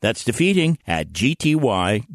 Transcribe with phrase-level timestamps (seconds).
[0.00, 2.06] That's defeating at gty.org.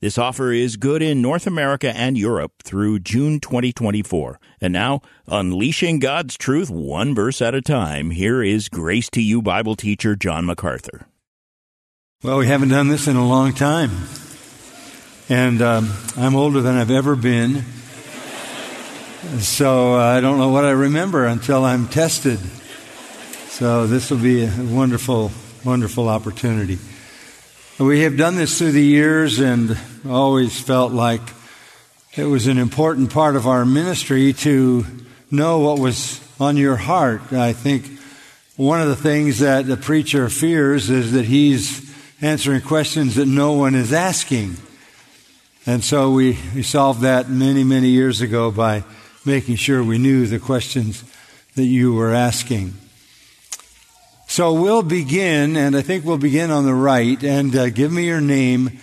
[0.00, 4.38] This offer is good in North America and Europe through June 2024.
[4.60, 9.42] And now, unleashing God's truth one verse at a time, here is Grace to You
[9.42, 11.08] Bible teacher John MacArthur.
[12.22, 13.90] Well, we haven't done this in a long time.
[15.28, 17.64] And um, I'm older than I've ever been.
[19.40, 22.38] So uh, I don't know what I remember until I'm tested.
[23.48, 25.32] So this will be a wonderful
[25.68, 26.78] wonderful opportunity.
[27.78, 31.20] We have done this through the years and always felt like
[32.16, 34.86] it was an important part of our ministry to
[35.30, 37.34] know what was on your heart.
[37.34, 37.84] I think
[38.56, 43.52] one of the things that the preacher fears is that he's answering questions that no
[43.52, 44.56] one is asking.
[45.66, 48.84] And so we, we solved that many, many years ago by
[49.26, 51.04] making sure we knew the questions
[51.56, 52.72] that you were asking.
[54.30, 57.20] So we'll begin, and I think we'll begin on the right.
[57.24, 58.78] And uh, give me your name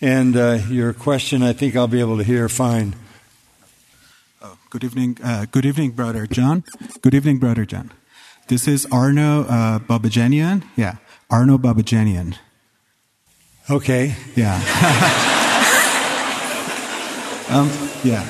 [0.00, 1.40] and uh, your question.
[1.40, 2.96] I think I'll be able to hear fine.
[4.42, 6.64] Oh, good evening, uh, good evening, brother John.
[7.00, 7.92] Good evening, brother John.
[8.48, 10.64] This is Arno uh, Babajanian.
[10.74, 10.96] Yeah,
[11.30, 12.36] Arno Babajanian.
[13.70, 14.16] Okay.
[14.34, 14.56] Yeah.
[17.50, 17.70] um,
[18.02, 18.28] yeah.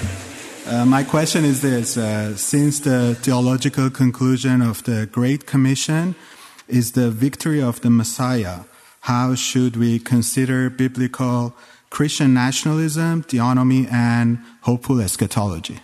[0.66, 6.14] Uh, my question is this: uh, Since the theological conclusion of the Great Commission
[6.68, 8.60] is the victory of the Messiah.
[9.00, 11.54] How should we consider biblical
[11.90, 15.80] Christian nationalism, theonomy, and hopeful eschatology?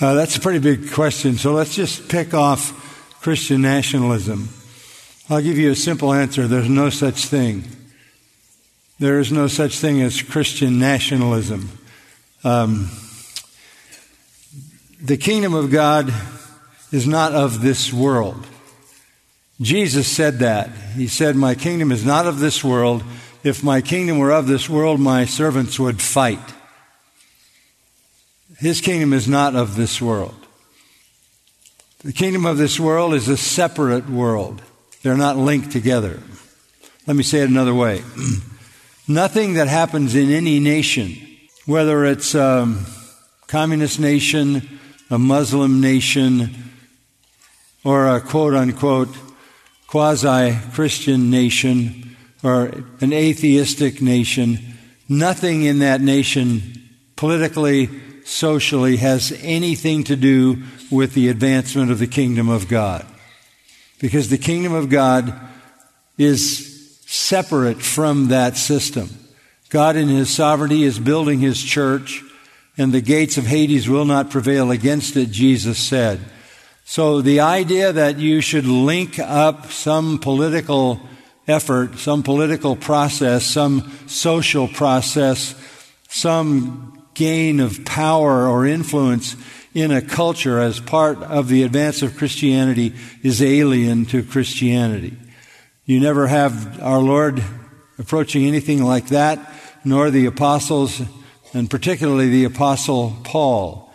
[0.00, 1.36] Uh, that's a pretty big question.
[1.36, 4.48] So let's just pick off Christian nationalism.
[5.30, 6.46] I'll give you a simple answer.
[6.46, 7.64] There's no such thing.
[8.98, 11.68] There is no such thing as Christian nationalism.
[12.44, 12.90] Um,
[15.00, 16.12] the kingdom of God
[16.92, 18.46] is not of this world.
[19.60, 20.70] Jesus said that.
[20.94, 23.02] He said, My kingdom is not of this world.
[23.42, 26.40] If my kingdom were of this world, my servants would fight.
[28.58, 30.34] His kingdom is not of this world.
[32.00, 34.62] The kingdom of this world is a separate world.
[35.02, 36.20] They're not linked together.
[37.06, 38.02] Let me say it another way.
[39.08, 41.16] Nothing that happens in any nation,
[41.64, 42.76] whether it's a
[43.46, 44.80] communist nation,
[45.10, 46.50] a Muslim nation,
[47.84, 49.16] or a quote unquote
[49.96, 54.58] quasi Christian nation or an atheistic nation,
[55.08, 56.60] nothing in that nation
[57.16, 57.88] politically,
[58.26, 63.06] socially has anything to do with the advancement of the kingdom of God.
[63.98, 65.32] Because the kingdom of God
[66.18, 69.08] is separate from that system.
[69.70, 72.22] God in his sovereignty is building his church
[72.76, 76.20] and the gates of Hades will not prevail against it, Jesus said.
[76.88, 81.00] So the idea that you should link up some political
[81.48, 85.56] effort, some political process, some social process,
[86.08, 89.34] some gain of power or influence
[89.74, 95.16] in a culture as part of the advance of Christianity is alien to Christianity.
[95.86, 97.42] You never have our Lord
[97.98, 99.40] approaching anything like that,
[99.84, 101.02] nor the apostles,
[101.52, 103.85] and particularly the apostle Paul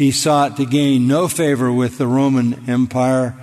[0.00, 3.36] he sought to gain no favor with the Roman Empire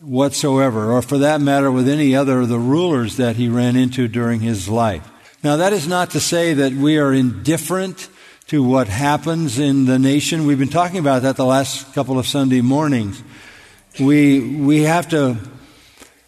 [0.00, 4.08] whatsoever, or for that matter with any other of the rulers that he ran into
[4.08, 5.08] during his life.
[5.44, 8.08] Now that is not to say that we are indifferent
[8.48, 10.46] to what happens in the nation.
[10.46, 13.22] We've been talking about that the last couple of Sunday mornings.
[14.00, 15.36] We, we have to,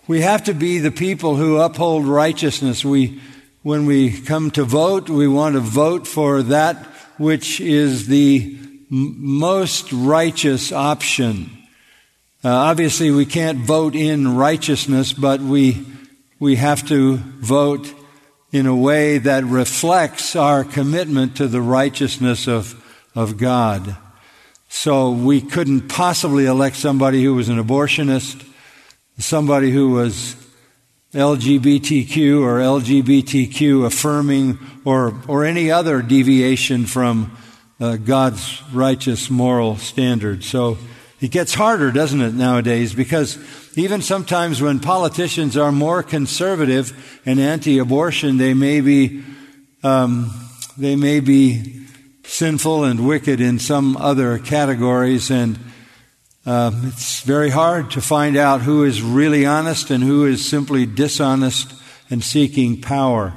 [0.07, 2.85] we have to be the people who uphold righteousness.
[2.85, 3.21] We,
[3.65, 6.77] when we come to vote, we want to vote for that
[7.19, 8.62] which is the
[8.95, 11.51] most righteous option.
[12.45, 15.83] Uh, obviously, we can't vote in righteousness, but we,
[16.39, 17.91] we have to vote
[18.53, 22.85] in a way that reflects our commitment to the righteousness of,
[23.15, 23.97] of God.
[24.69, 28.47] So we couldn't possibly elect somebody who was an abortionist,
[29.19, 30.37] somebody who was
[31.15, 37.35] LGBTQ or LGBTQ affirming or, or any other deviation from
[37.83, 40.45] uh, God's righteous moral standard.
[40.45, 40.79] So
[41.21, 42.95] it gets harder, doesn't it, nowadays?
[42.95, 43.39] Because
[43.77, 46.93] even sometimes when politicians are more conservative
[47.27, 49.23] and anti abortion, they may be
[49.85, 50.31] Um,
[50.79, 51.61] they may be
[52.25, 55.59] sinful and wicked in some other categories, and
[56.47, 60.87] um, it's very hard to find out who is really honest and who is simply
[60.87, 61.75] dishonest
[62.11, 63.35] and seeking power.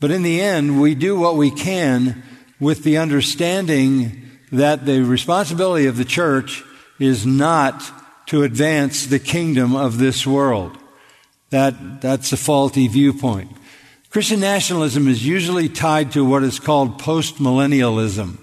[0.00, 2.22] But in the end, we do what we can
[2.60, 6.64] with the understanding that the responsibility of the church
[6.98, 7.82] is not
[8.26, 10.76] to advance the kingdom of this world.
[11.50, 13.50] That, that's a faulty viewpoint.
[14.10, 18.38] Christian nationalism is usually tied to what is called postmillennialism.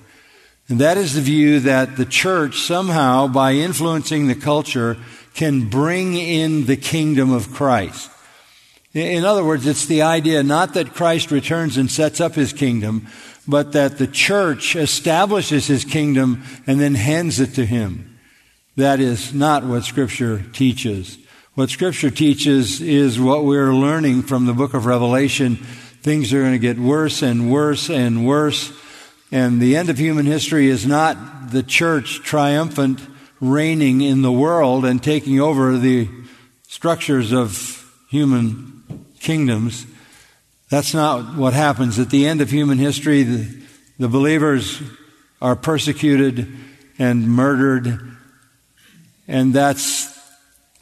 [0.67, 4.97] And that is the view that the church somehow, by influencing the culture,
[5.35, 8.09] can bring in the kingdom of Christ.
[8.93, 13.07] In other words, it's the idea not that Christ returns and sets up his kingdom,
[13.47, 18.17] but that the church establishes his kingdom and then hands it to him.
[18.75, 21.17] That is not what scripture teaches.
[21.53, 25.55] What scripture teaches is what we're learning from the book of Revelation.
[25.55, 28.73] Things are going to get worse and worse and worse.
[29.31, 32.99] And the end of human history is not the church triumphant
[33.39, 36.09] reigning in the world and taking over the
[36.67, 38.83] structures of human
[39.19, 39.85] kingdoms.
[40.69, 41.99] That's not what happens.
[41.99, 43.61] At the end of human history, the,
[43.99, 44.81] the believers
[45.41, 46.47] are persecuted
[46.97, 47.99] and murdered,
[49.27, 50.13] and that's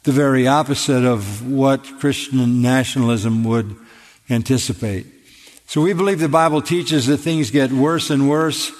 [0.04, 3.76] the very opposite of what Christian nationalism would
[4.30, 5.06] anticipate.
[5.66, 8.70] So we believe the Bible teaches that things get worse and worse,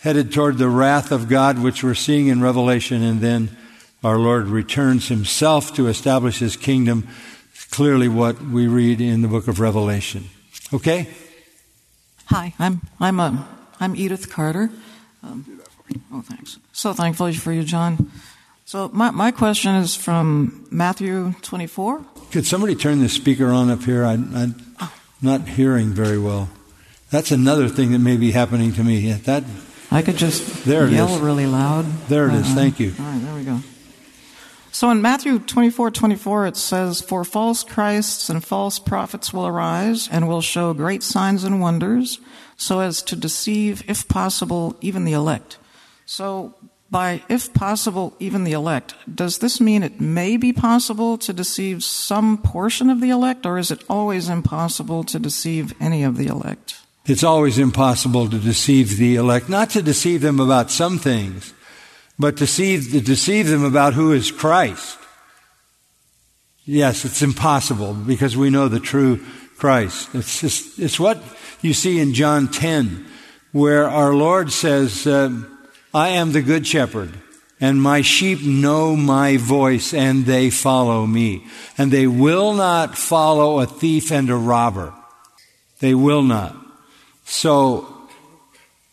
[0.00, 3.56] headed toward the wrath of God, which we're seeing in Revelation, and then
[4.02, 7.08] our Lord returns himself to establish his kingdom.
[7.70, 10.28] Clearly, what we read in the book of Revelation.
[10.74, 11.06] Okay?
[12.26, 13.44] Hi, I'm I'm a uh,
[13.78, 14.70] I'm Edith Carter.
[15.22, 15.62] Um,
[16.12, 16.58] oh, thanks.
[16.72, 18.10] So thankful for you, John.
[18.64, 22.04] So my my question is from Matthew 24.
[22.32, 24.04] Could somebody turn the speaker on up here?
[24.04, 24.56] I, am
[25.22, 26.48] not hearing very well.
[27.08, 29.12] That's another thing that may be happening to me.
[29.12, 29.44] That
[29.92, 31.84] I could just there yell really loud.
[32.08, 32.50] There it is.
[32.50, 32.94] Uh, Thank you.
[32.98, 33.60] All right, there we go.
[34.74, 40.08] So in Matthew 24, 24, it says, For false Christs and false prophets will arise
[40.08, 42.18] and will show great signs and wonders,
[42.56, 45.58] so as to deceive, if possible, even the elect.
[46.06, 46.56] So
[46.90, 51.84] by if possible, even the elect, does this mean it may be possible to deceive
[51.84, 56.26] some portion of the elect, or is it always impossible to deceive any of the
[56.26, 56.80] elect?
[57.06, 61.54] It's always impossible to deceive the elect, not to deceive them about some things,
[62.18, 64.98] but deceive, to deceive them about who is Christ.
[66.64, 69.24] Yes, it's impossible because we know the true
[69.58, 70.14] Christ.
[70.14, 71.22] It's just, it's what
[71.60, 73.06] you see in John 10,
[73.52, 75.42] where our Lord says, uh,
[75.92, 77.12] I am the good shepherd,
[77.60, 81.46] and my sheep know my voice, and they follow me.
[81.76, 84.92] And they will not follow a thief and a robber.
[85.80, 86.56] They will not.
[87.24, 88.08] So,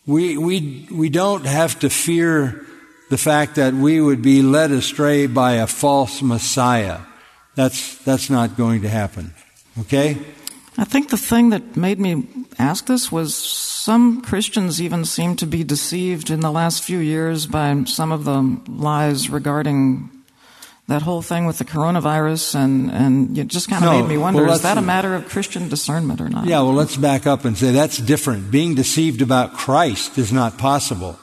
[0.06, 2.66] we, we, we don't have to fear
[3.12, 7.00] the fact that we would be led astray by a false Messiah.
[7.54, 9.34] That's, that's not going to happen.
[9.80, 10.16] Okay?
[10.78, 12.26] I think the thing that made me
[12.58, 17.44] ask this was some Christians even seem to be deceived in the last few years
[17.46, 20.08] by some of the lies regarding
[20.88, 24.16] that whole thing with the coronavirus, and, and it just kind of no, made me
[24.16, 26.46] wonder well, is that a matter of Christian discernment or not?
[26.46, 28.50] Yeah, well, let's back up and say that's different.
[28.50, 31.18] Being deceived about Christ is not possible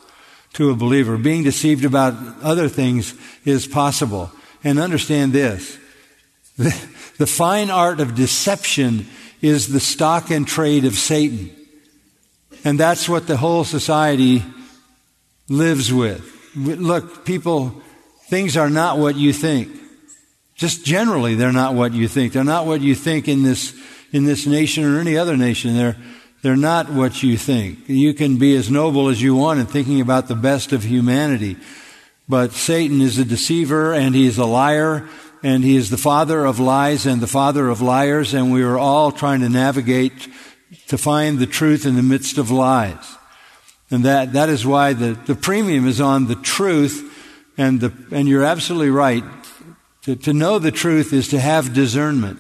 [0.54, 1.18] to a believer.
[1.18, 3.14] Being deceived about other things
[3.46, 4.32] is possible.
[4.64, 5.78] And understand this.
[6.58, 6.76] The,
[7.18, 9.08] the fine art of deception
[9.42, 11.50] is the stock and trade of Satan.
[12.66, 14.44] And that's what the whole society
[15.48, 16.26] lives with.
[16.56, 17.82] Look, people,
[18.28, 19.70] things are not what you think.
[20.56, 22.34] Just generally, they're not what you think.
[22.34, 23.74] They're not what you think in this,
[24.12, 25.78] in this nation or any other nation.
[25.78, 25.96] They're,
[26.42, 27.88] they're not what you think.
[27.88, 31.58] You can be as noble as you want in thinking about the best of humanity.
[32.30, 35.08] But Satan is a deceiver and he is a liar
[35.44, 38.78] and he is the father of lies and the father of liars and we are
[38.78, 40.30] all trying to navigate
[40.88, 43.18] to find the truth in the midst of lies.
[43.92, 47.06] And that, that is why the, the premium is on the truth
[47.58, 49.24] and the, and you're absolutely right.
[50.04, 52.40] To, to know the truth is to have discernment.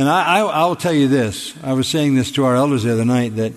[0.00, 1.54] And I, I, I'll tell you this.
[1.62, 3.52] I was saying this to our elders the other night that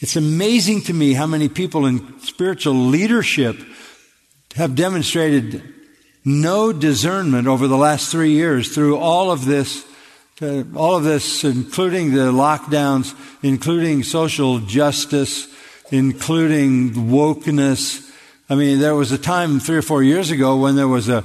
[0.00, 3.56] it's amazing to me how many people in spiritual leadership
[4.56, 5.62] have demonstrated
[6.24, 9.86] no discernment over the last three years through all of this,
[10.42, 15.46] uh, all of this, including the lockdowns, including social justice,
[15.92, 18.12] including wokeness.
[18.50, 21.22] I mean, there was a time three or four years ago when there was a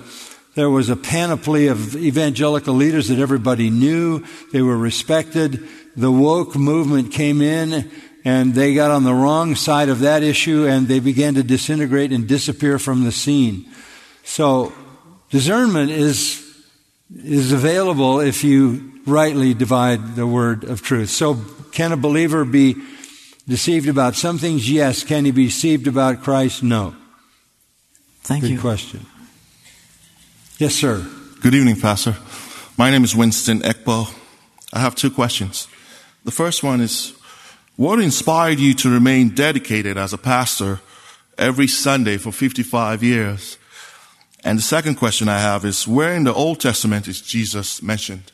[0.56, 4.24] there was a panoply of evangelical leaders that everybody knew.
[4.52, 5.68] They were respected.
[5.96, 7.90] the woke movement came in
[8.26, 12.12] and they got on the wrong side of that issue and they began to disintegrate
[12.12, 13.66] and disappear from the scene.
[14.24, 14.74] So
[15.30, 16.42] discernment is,
[17.16, 21.10] is available if you rightly divide the word of truth.
[21.10, 21.36] So
[21.72, 22.76] can a believer be
[23.48, 24.70] deceived about some things?
[24.70, 25.04] Yes.
[25.04, 26.64] Can he be deceived about Christ?
[26.64, 26.96] No.
[28.22, 28.60] Thank Good you.
[28.60, 29.06] question.
[30.60, 31.04] Yes, sir.
[31.42, 32.16] Good evening, Pastor.
[32.78, 34.14] My name is Winston Ekbo.
[34.72, 35.68] I have two questions.
[36.26, 37.14] The first one is,
[37.76, 40.80] what inspired you to remain dedicated as a pastor
[41.40, 43.58] every Sunday for 55 years?
[44.44, 48.32] And the second question I have is, where in the Old Testament is Jesus mentioned?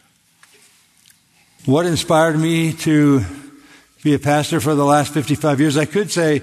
[1.63, 3.23] What inspired me to
[4.03, 5.77] be a pastor for the last 55 years?
[5.77, 6.41] I could say,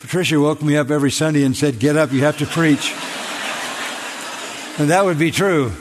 [0.00, 2.94] Patricia woke me up every Sunday and said, Get up, you have to preach.
[4.78, 5.72] And that would be true.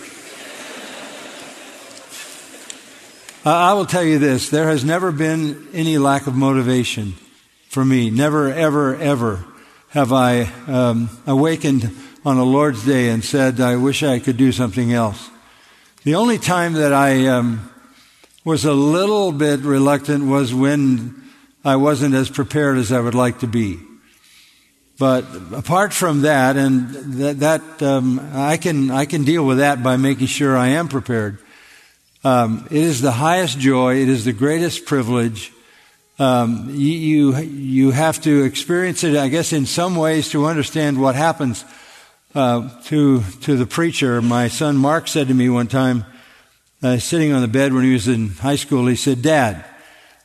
[3.46, 7.13] I will tell you this there has never been any lack of motivation
[7.70, 8.10] for me.
[8.10, 9.46] Never, ever, ever
[9.89, 14.51] have I um, awakened on a Lord's Day and said, I wish I could do
[14.51, 15.30] something else.
[16.04, 17.72] The only time that I um,
[18.44, 21.24] was a little bit reluctant was when
[21.63, 23.80] I wasn't as prepared as I would like to be.
[25.00, 26.89] But apart from that, and
[27.22, 30.88] that, that um, I can I can deal with that by making sure I am
[30.88, 31.38] prepared.
[32.24, 34.01] Um, it is the highest joy.
[34.01, 35.54] It is the greatest privilege.
[36.20, 41.00] Um, you, you, you have to experience it, I guess, in some ways to understand
[41.00, 41.63] what happens
[42.34, 44.20] uh, to to the preacher.
[44.20, 46.06] My son Mark said to me one time,
[46.82, 49.63] uh, sitting on the bed when he was in high school, he said, "Dad,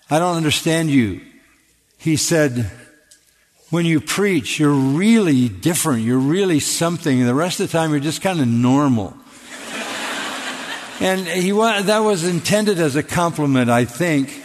[0.08, 1.20] I don't understand you."
[1.98, 2.70] He said,
[3.72, 6.02] "When you preach, you're really different.
[6.02, 7.20] You're really something.
[7.20, 9.16] And the rest of the time, you're just kind of normal."
[11.00, 14.42] And he that was intended as a compliment, I think.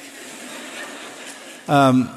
[1.68, 2.10] Um,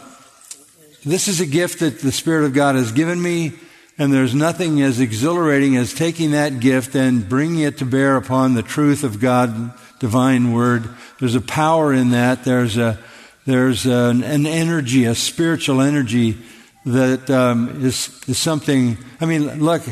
[1.04, 3.54] this is a gift that the Spirit of God has given me,
[3.98, 8.54] and there's nothing as exhilarating as taking that gift and bringing it to bear upon
[8.54, 10.88] the truth of God, divine word.
[11.18, 12.44] There's a power in that.
[12.44, 13.00] There's a
[13.46, 16.38] there's an, an energy, a spiritual energy
[16.86, 18.98] that um, is is something.
[19.20, 19.82] I mean, look.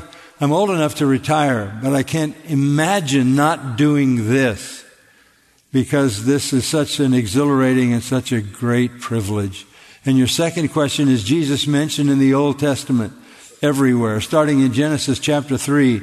[0.41, 4.85] I'm old enough to retire, but I can't imagine not doing this
[5.73, 9.67] because this is such an exhilarating and such a great privilege.
[10.05, 13.13] And your second question is Jesus mentioned in the Old Testament
[13.63, 16.03] everywhere, starting in Genesis chapter 3.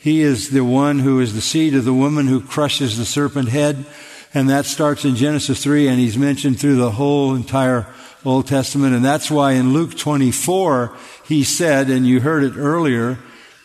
[0.00, 3.48] He is the one who is the seed of the woman who crushes the serpent
[3.48, 3.86] head.
[4.32, 7.86] And that starts in Genesis 3, and he's mentioned through the whole entire
[8.24, 8.94] Old Testament.
[8.94, 10.96] And that's why in Luke 24,
[11.26, 13.18] he said, and you heard it earlier,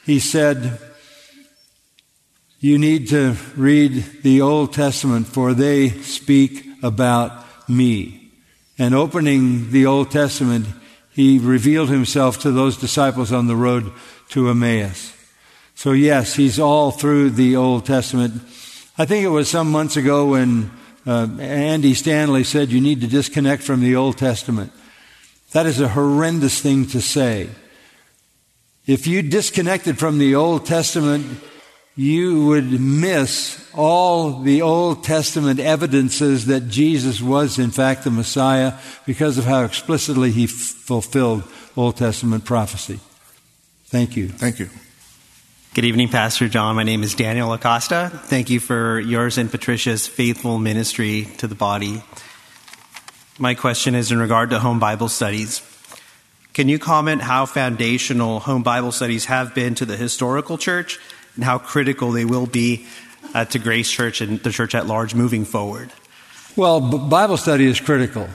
[0.05, 0.79] he said,
[2.59, 8.31] You need to read the Old Testament, for they speak about me.
[8.77, 10.67] And opening the Old Testament,
[11.11, 13.91] he revealed himself to those disciples on the road
[14.29, 15.13] to Emmaus.
[15.75, 18.41] So, yes, he's all through the Old Testament.
[18.97, 20.71] I think it was some months ago when
[21.05, 24.71] uh, Andy Stanley said you need to disconnect from the Old Testament.
[25.51, 27.49] That is a horrendous thing to say.
[28.87, 31.39] If you disconnected from the Old Testament,
[31.95, 38.73] you would miss all the Old Testament evidences that Jesus was, in fact, the Messiah
[39.05, 41.43] because of how explicitly he f- fulfilled
[41.77, 42.99] Old Testament prophecy.
[43.85, 44.29] Thank you.
[44.29, 44.69] Thank you.
[45.75, 46.77] Good evening, Pastor John.
[46.77, 48.09] My name is Daniel Acosta.
[48.27, 52.01] Thank you for yours and Patricia's faithful ministry to the body.
[53.37, 55.61] My question is in regard to home Bible studies.
[56.53, 60.97] Can you comment how foundational home Bible studies have been to the historical church
[61.35, 62.87] and how critical they will be
[63.33, 65.91] uh, to Grace Church and the church at large moving forward?
[66.55, 68.29] Well, Bible study is critical.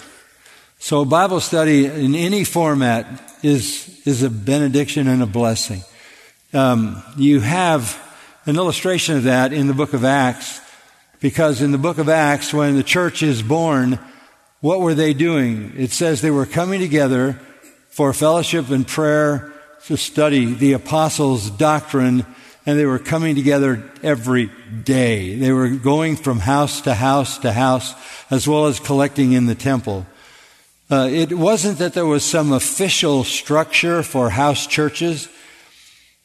[0.79, 3.07] So, Bible study in any format
[3.43, 5.81] is, is a benediction and a blessing.
[6.53, 7.97] Um, you have
[8.45, 10.61] an illustration of that in the book of Acts,
[11.21, 14.01] because in the book of Acts, when the church is born,
[14.61, 15.73] what were they doing?
[15.77, 17.35] It says they were coming together
[17.91, 19.53] for fellowship and prayer
[19.85, 22.27] to study the apostles' doctrine,
[22.67, 24.51] and they were coming together every
[24.83, 25.37] day.
[25.37, 27.95] They were going from house to house to house,
[28.29, 30.05] as well as collecting in the temple.
[30.91, 35.29] Uh, it wasn't that there was some official structure for house churches.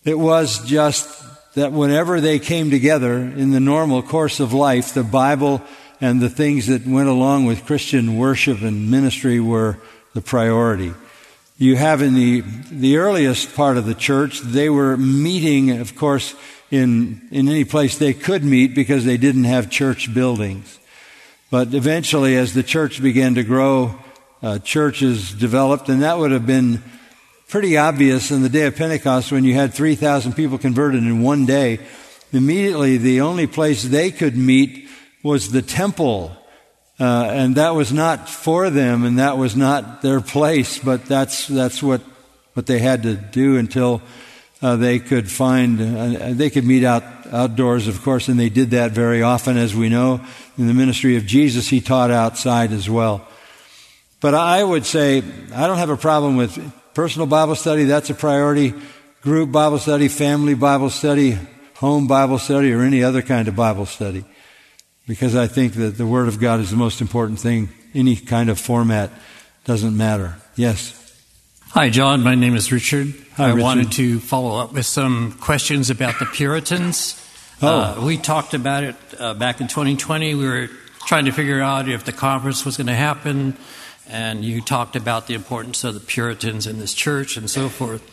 [0.05, 1.09] It was just
[1.55, 5.61] that whenever they came together in the normal course of life, the Bible
[5.99, 9.77] and the things that went along with Christian worship and ministry were
[10.13, 10.93] the priority
[11.57, 16.35] you have in the, the earliest part of the church, they were meeting, of course,
[16.69, 20.79] in, in any place they could meet because they didn't have church buildings.
[21.49, 23.95] But eventually, as the church began to grow,
[24.41, 26.83] uh, churches developed, and that would have been
[27.47, 31.45] pretty obvious in the day of Pentecost when you had 3,000 people converted in one
[31.45, 31.79] day.
[32.31, 34.89] Immediately, the only place they could meet
[35.23, 36.35] was the temple.
[36.99, 41.47] Uh, and that was not for them, and that was not their place, but that's,
[41.47, 42.01] that's what,
[42.53, 44.01] what they had to do until
[44.61, 48.71] uh, they could find, uh, they could meet out outdoors, of course, and they did
[48.71, 50.21] that very often, as we know.
[50.57, 53.27] In the ministry of Jesus, he taught outside as well.
[54.21, 55.23] But I would say
[55.53, 56.57] I don't have a problem with
[56.95, 57.83] personal Bible study.
[57.83, 58.73] That's a priority.
[59.21, 61.37] Group Bible study, family Bible study,
[61.75, 64.23] home Bible study, or any other kind of Bible study.
[65.07, 67.69] Because I think that the Word of God is the most important thing.
[67.93, 69.11] Any kind of format
[69.65, 70.37] doesn't matter.
[70.55, 71.01] Yes.
[71.69, 72.23] Hi, John.
[72.23, 73.13] My name is Richard.
[73.35, 73.61] Hi, I Richard.
[73.63, 77.21] wanted to follow up with some questions about the Puritans.
[77.61, 77.67] Oh.
[77.67, 80.35] Uh, we talked about it uh, back in 2020.
[80.35, 80.69] We were
[81.05, 83.57] trying to figure out if the conference was going to happen,
[84.09, 88.03] and you talked about the importance of the Puritans in this church and so forth.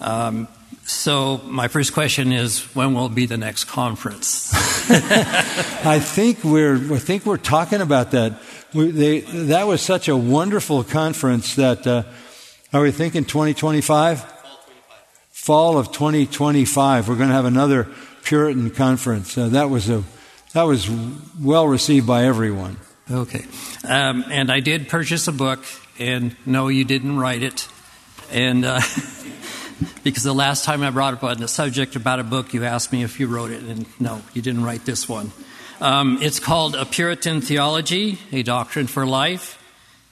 [0.00, 0.48] Um,
[0.84, 4.52] so, my first question is when will be the next conference?
[4.90, 8.40] I think we're I think we're talking about that.
[8.74, 12.02] We, they, that was such a wonderful conference that uh,
[12.72, 14.24] are we thinking 2025?
[15.30, 17.08] Fall of 2025.
[17.08, 17.88] We're going to have another
[18.24, 19.36] Puritan conference.
[19.36, 20.02] Uh, that was a
[20.52, 20.90] that was
[21.40, 22.76] well received by everyone.
[23.12, 23.44] Okay.
[23.84, 25.62] Um, and I did purchase a book,
[25.98, 27.68] and no, you didn't write it.
[28.30, 28.80] And uh,
[30.04, 32.92] because the last time I brought up on the subject about a book, you asked
[32.92, 35.32] me if you wrote it, and no, you didn't write this one.
[35.80, 39.58] Um, it's called A Puritan Theology, A Doctrine for Life.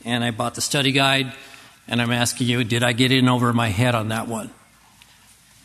[0.05, 1.33] And I bought the study guide,
[1.87, 4.51] and I'm asking you, did I get in over my head on that one?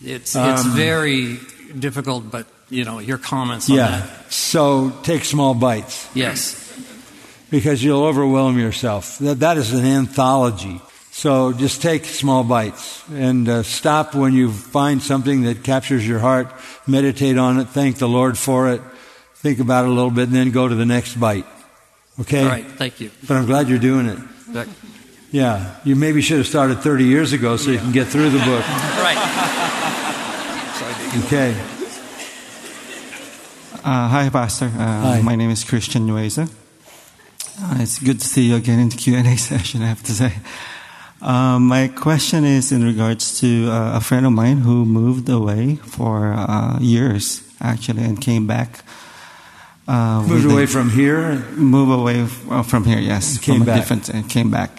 [0.04, 1.40] It's, it's Um, very
[1.80, 3.88] difficult, but, you know, your comments on Yeah.
[4.02, 4.32] that.
[4.34, 6.62] So take small bites Yes.
[7.56, 9.18] Because you'll overwhelm yourself.
[9.20, 10.82] That, that is an anthology.
[11.12, 16.20] So just take small bites and uh, stop when you find something that captures your
[16.20, 16.52] heart.
[16.86, 17.70] Meditate on it.
[17.70, 18.82] Thank the Lord for it.
[19.36, 21.46] Think about it a little bit and then go to the next bite.
[22.20, 22.44] Okay?
[22.44, 22.66] All right.
[22.66, 23.10] Thank you.
[23.26, 24.20] But I'm glad you're doing it.
[24.52, 24.68] That-
[25.32, 25.80] Yeah.
[25.86, 28.66] You maybe should have started 30 years ago so you can get through the book.
[29.06, 29.22] Right.
[31.26, 31.52] Okay.
[33.84, 34.66] Uh, hi, Pastor.
[34.66, 35.22] Uh, Hi.
[35.22, 36.50] My name is Christian Nueza.
[37.62, 40.34] Uh, it's good to see you again in the Q&A session, I have to say.
[41.22, 45.78] Um, my question is in regards to uh, a friend of mine who moved away
[45.78, 48.84] for uh, years, actually, and came back.
[49.88, 51.36] Uh, Moved a- away from here.
[51.56, 53.76] move away uh, from here, yes, Came from a back.
[53.80, 54.72] different and came back.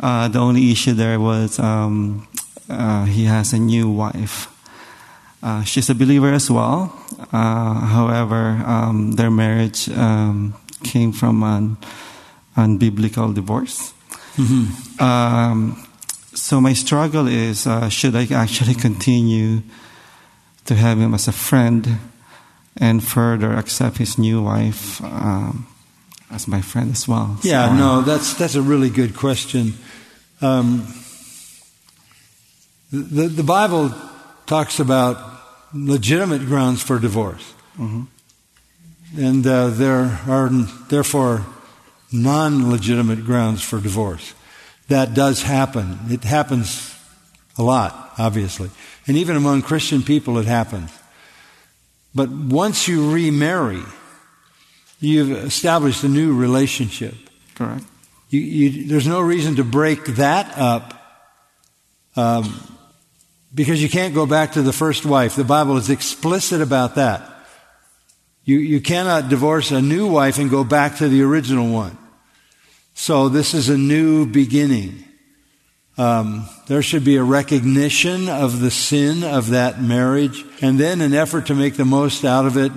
[0.00, 2.26] Uh, the only issue there was um,
[2.68, 4.48] uh, he has a new wife.
[5.42, 6.90] Uh, she's a believer as well.
[7.32, 10.54] Uh, however, um, their marriage um,
[10.84, 11.76] came from an
[12.56, 13.92] unbiblical divorce.
[15.00, 15.76] Um,
[16.34, 19.62] so my struggle is: uh, should I actually continue
[20.66, 21.98] to have him as a friend?
[22.80, 25.64] and further accept his new wife um,
[26.32, 27.38] as my friend as well.
[27.44, 29.74] Yeah, So- no, that's that's a really good question.
[30.42, 30.82] Um,
[32.90, 33.92] the the Bible
[34.46, 35.16] talks about
[35.72, 38.06] legitimate grounds for divorce, Mhm.
[39.16, 40.48] And uh, there are
[40.88, 41.46] therefore
[42.12, 44.34] non-legitimate grounds for divorce.
[44.88, 45.98] That does happen.
[46.08, 46.94] It happens
[47.56, 48.70] a lot, obviously,
[49.06, 50.90] and even among Christian people, it happens.
[52.14, 53.82] But once you remarry,
[55.00, 57.14] you've established a new relationship.
[57.54, 57.84] Correct.
[58.30, 61.00] You, you, there's no reason to break that up
[62.16, 62.60] um,
[63.54, 65.36] because you can't go back to the first wife.
[65.36, 67.33] The Bible is explicit about that.
[68.44, 71.96] You, you cannot divorce a new wife and go back to the original one.
[72.92, 75.04] So this is a new beginning.
[75.96, 81.14] Um, there should be a recognition of the sin of that marriage and then an
[81.14, 82.72] effort to make the most out of it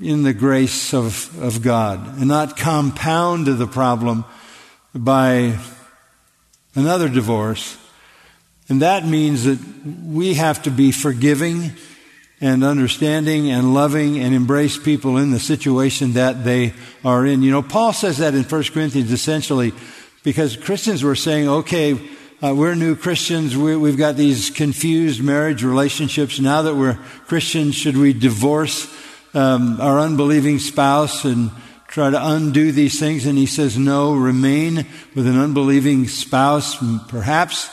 [0.00, 4.24] in the grace of, of God and not compound the problem
[4.94, 5.58] by
[6.74, 7.78] another divorce.
[8.68, 9.58] And that means that
[10.04, 11.72] we have to be forgiving
[12.42, 16.74] and understanding and loving and embrace people in the situation that they
[17.04, 17.40] are in.
[17.42, 19.72] You know, Paul says that in 1 Corinthians essentially
[20.24, 21.98] because Christians were saying, okay,
[22.42, 23.56] uh, we're new Christians.
[23.56, 26.40] We, we've got these confused marriage relationships.
[26.40, 28.92] Now that we're Christians, should we divorce
[29.34, 31.52] um, our unbelieving spouse and
[31.86, 33.24] try to undo these things?
[33.24, 36.76] And he says, no, remain with an unbelieving spouse.
[37.06, 37.70] Perhaps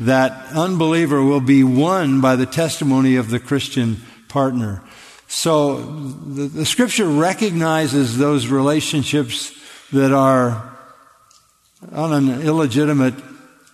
[0.00, 4.82] that unbeliever will be won by the testimony of the Christian partner.
[5.26, 9.54] So the, the scripture recognizes those relationships
[9.92, 10.76] that are
[11.92, 13.14] on an illegitimate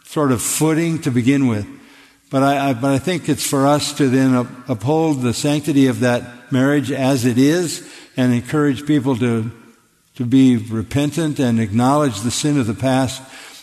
[0.04, 1.66] sort of footing to begin with.
[2.30, 4.34] But I, I, but I think it's for us to then
[4.68, 9.50] uphold the sanctity of that marriage as it is and encourage people to,
[10.16, 13.22] to be repentant and acknowledge the sin of the past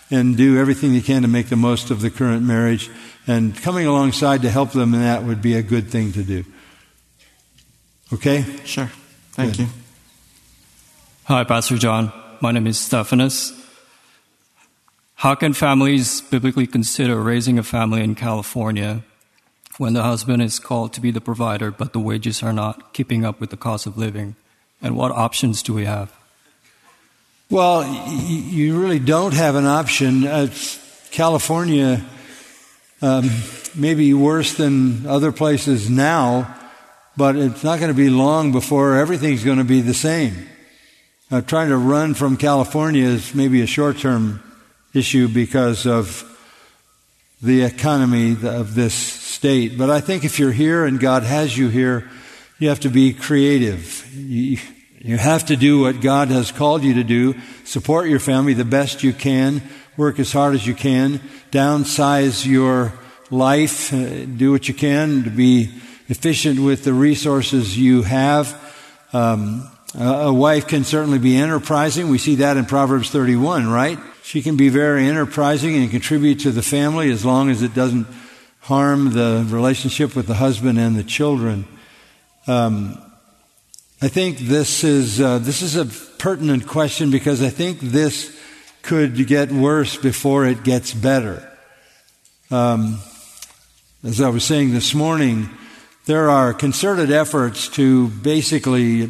[0.09, 2.89] and do everything they can to make the most of the current marriage.
[3.27, 6.45] And coming alongside to help them in that would be a good thing to do.
[8.13, 8.43] Okay?
[8.65, 8.89] Sure.
[9.31, 9.59] Thank good.
[9.61, 9.67] you.
[11.25, 12.11] Hi, Pastor John.
[12.41, 13.53] My name is Stephanus.
[15.15, 19.03] How can families biblically consider raising a family in California
[19.77, 23.23] when the husband is called to be the provider, but the wages are not keeping
[23.23, 24.35] up with the cost of living?
[24.81, 26.11] And what options do we have?
[27.51, 30.25] Well, you really don't have an option.
[30.25, 30.47] Uh,
[31.11, 32.03] California
[33.01, 33.29] um,
[33.75, 36.57] may be worse than other places now,
[37.17, 40.47] but it's not going to be long before everything's going to be the same.
[41.29, 44.41] Uh, trying to run from California is maybe a short term
[44.93, 46.27] issue because of
[47.41, 49.77] the economy of this state.
[49.77, 52.09] But I think if you're here and God has you here,
[52.59, 54.07] you have to be creative.
[54.13, 54.59] You,
[54.99, 57.35] you have to do what God has called you to do.
[57.63, 59.63] Support your family the best you can.
[59.97, 61.19] Work as hard as you can.
[61.51, 62.93] Downsize your
[63.31, 63.91] life.
[63.91, 65.71] Uh, do what you can to be
[66.11, 68.53] efficient with the resources you have.
[69.13, 72.09] Um, a wife can certainly be enterprising.
[72.09, 73.97] We see that in Proverbs 31, right?
[74.21, 78.07] She can be very enterprising and contribute to the family as long as it doesn't
[78.59, 81.65] harm the relationship with the husband and the children.
[82.45, 83.01] Um,
[84.01, 88.37] I think this is uh, this is a pertinent question because I think this
[88.81, 91.47] could get worse before it gets better.
[92.49, 92.99] Um,
[94.03, 95.49] as I was saying this morning,
[96.05, 99.09] there are concerted efforts to basically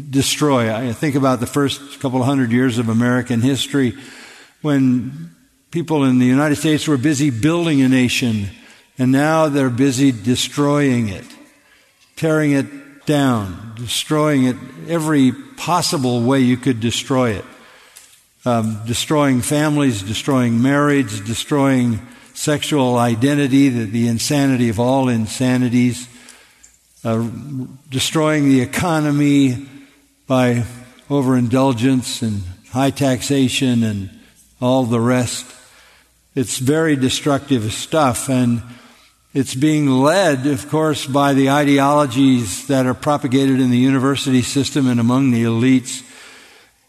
[0.00, 0.74] destroy.
[0.74, 3.94] I think about the first couple hundred years of American history
[4.62, 5.34] when
[5.70, 8.48] people in the United States were busy building a nation,
[8.98, 11.24] and now they're busy destroying it,
[12.16, 12.66] tearing it
[13.06, 14.56] down, destroying it
[14.88, 17.44] every possible way you could destroy it.
[18.44, 22.00] Um, destroying families, destroying marriage, destroying
[22.34, 26.08] sexual identity, the, the insanity of all insanities,
[27.04, 27.28] uh,
[27.88, 29.66] destroying the economy
[30.26, 30.64] by
[31.10, 34.10] overindulgence and high taxation and
[34.60, 35.46] all the rest.
[36.34, 38.62] It's very destructive stuff, and
[39.34, 44.86] it's being led, of course, by the ideologies that are propagated in the university system
[44.86, 46.08] and among the elites.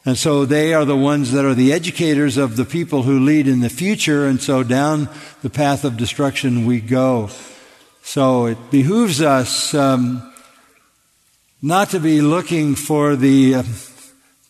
[0.06, 3.48] And so they are the ones that are the educators of the people who lead
[3.48, 5.10] in the future, and so down
[5.42, 7.30] the path of destruction we go.
[8.04, 10.32] So it behooves us um,
[11.62, 13.64] not to be looking for the uh,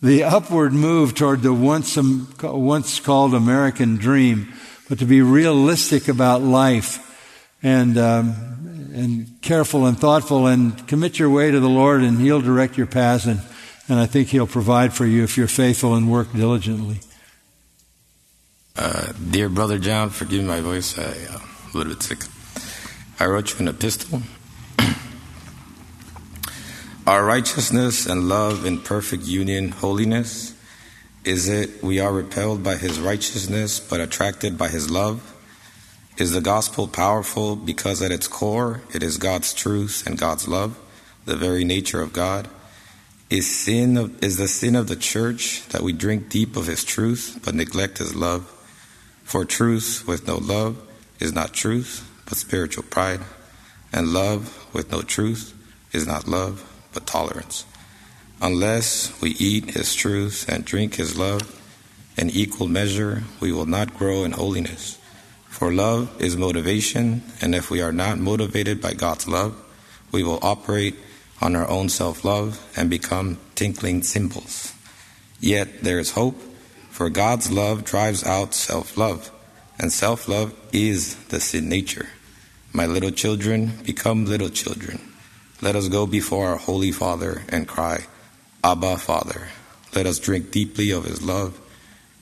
[0.03, 4.51] the upward move toward the once, um, once called American dream,
[4.89, 6.99] but to be realistic about life
[7.63, 12.41] and, um, and careful and thoughtful and commit your way to the Lord and He'll
[12.41, 13.39] direct your paths and,
[13.87, 16.99] and I think He'll provide for you if you're faithful and work diligently.
[18.75, 22.19] Uh, dear Brother John, forgive my voice, I, uh, a little bit sick.
[23.19, 24.23] I wrote you an epistle
[27.07, 30.55] our righteousness and love in perfect union, holiness,
[31.23, 35.29] is it we are repelled by his righteousness but attracted by his love?
[36.17, 40.77] Is the gospel powerful because at its core it is God's truth and God's love,
[41.25, 42.49] the very nature of God?
[43.29, 46.83] Is sin of, is the sin of the church that we drink deep of his
[46.83, 48.43] truth but neglect his love?
[49.23, 50.77] For truth with no love
[51.19, 53.19] is not truth, but spiritual pride,
[53.93, 55.53] and love with no truth
[55.91, 57.63] is not love, but tolerance.
[58.41, 61.43] Unless we eat His truth and drink His love
[62.17, 64.97] in equal measure, we will not grow in holiness.
[65.47, 69.53] For love is motivation, and if we are not motivated by God's love,
[70.11, 70.95] we will operate
[71.39, 74.73] on our own self love and become tinkling cymbals.
[75.39, 76.41] Yet there is hope,
[76.89, 79.29] for God's love drives out self love,
[79.77, 82.07] and self love is the sin nature.
[82.75, 84.99] My little children, become little children.
[85.61, 88.07] Let us go before our Holy Father and cry,
[88.63, 89.49] Abba, Father.
[89.93, 91.61] Let us drink deeply of his love,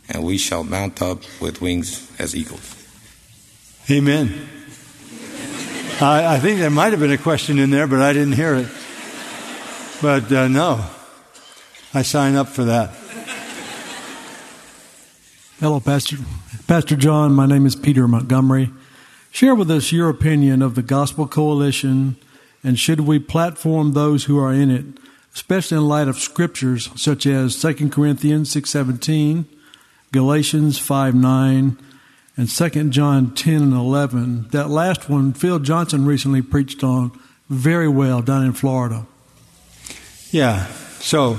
[0.09, 2.75] and we shall mount up with wings as eagles.
[3.89, 4.49] Amen.
[6.01, 8.55] I, I think there might have been a question in there, but I didn't hear
[8.55, 8.67] it.
[10.01, 10.85] But uh, no,
[11.93, 12.89] I sign up for that.
[15.61, 16.17] Hello, Pastor.
[16.67, 18.69] Pastor John, my name is Peter Montgomery.
[19.31, 22.17] Share with us your opinion of the Gospel Coalition
[22.63, 24.85] and should we platform those who are in it
[25.33, 29.45] especially in light of scriptures such as 2 Corinthians 6:17,
[30.11, 31.77] Galatians 5:9,
[32.37, 34.47] and 2 John 10 and 11.
[34.51, 37.11] That last one, Phil Johnson recently preached on
[37.49, 39.05] very well down in Florida.
[40.31, 40.67] Yeah.
[40.99, 41.37] So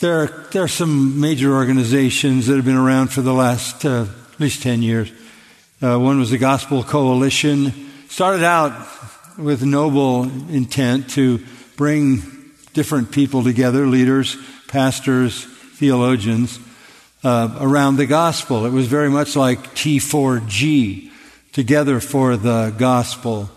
[0.00, 4.06] there are, there are some major organizations that have been around for the last uh,
[4.32, 5.10] at least 10 years.
[5.84, 7.90] Uh, one was the Gospel Coalition.
[8.08, 8.88] Started out
[9.36, 11.44] with noble intent to
[11.76, 12.22] bring
[12.72, 14.34] different people together, leaders,
[14.66, 16.58] pastors, theologians,
[17.22, 18.64] uh, around the gospel.
[18.64, 21.10] It was very much like T4G,
[21.52, 23.50] Together for the Gospel,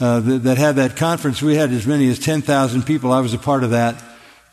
[0.00, 1.42] uh, that, that, had that conference.
[1.42, 3.12] We had as many as 10,000 people.
[3.12, 4.02] I was a part of that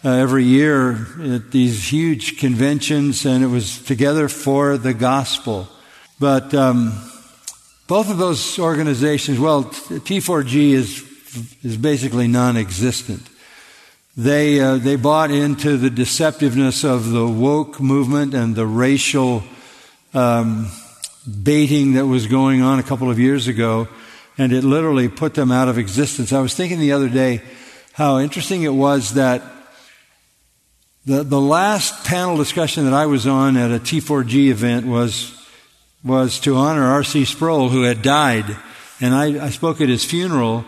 [0.04, 5.70] uh, every year at these huge conventions, and it was Together for the Gospel.
[6.20, 6.94] But um,
[7.88, 11.16] both of those organizations, well, T4G is
[11.64, 13.22] is basically non-existent.
[14.18, 19.44] They, uh, they bought into the deceptiveness of the woke movement and the racial
[20.14, 20.72] um,
[21.44, 23.90] baiting that was going on a couple of years ago,
[24.38, 26.32] and it literally put them out of existence.
[26.32, 27.42] I was thinking the other day
[27.92, 29.42] how interesting it was that
[31.06, 35.45] the, the last panel discussion that I was on at a T4G event was,
[36.06, 37.26] was to honor R.C.
[37.26, 38.46] Sproul, who had died.
[39.02, 40.64] And I, I spoke at his funeral.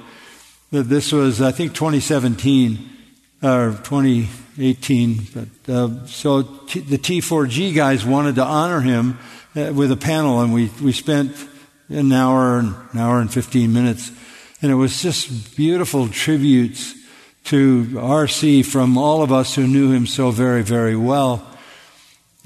[0.72, 2.90] This was, I think, 2017
[3.44, 5.28] or 2018.
[5.34, 9.20] But, uh, so T, the T4G guys wanted to honor him
[9.56, 11.32] uh, with a panel, and we, we spent
[11.90, 14.12] an hour, an hour and 15 minutes.
[14.62, 16.96] And it was just beautiful tributes
[17.46, 21.48] to RC from all of us who knew him so very, very well.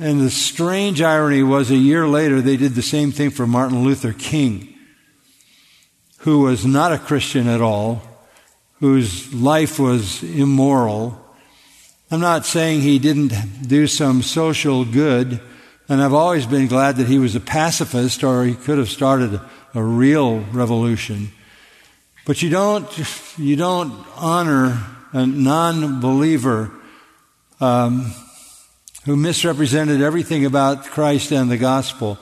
[0.02, 3.84] And the strange irony was a year later, they did the same thing for Martin
[3.84, 4.74] Luther King,
[6.22, 8.02] who was not a Christian at all,
[8.80, 11.24] whose life was immoral.
[12.10, 13.32] I'm not saying he didn't
[13.68, 15.40] do some social good,
[15.88, 19.40] and I've always been glad that he was a pacifist or he could have started
[19.76, 21.32] a, real revolution.
[22.26, 24.84] But you don't, you don't honor
[25.14, 26.72] a non-believer
[27.60, 28.12] um,
[29.06, 32.20] who misrepresented everything about Christ and the gospel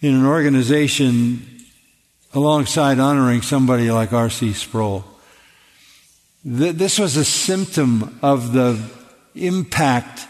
[0.00, 1.64] in an organization
[2.34, 4.52] alongside honoring somebody like R.C.
[4.52, 5.04] Sproul.
[6.44, 8.80] This was a symptom of the
[9.34, 10.26] impact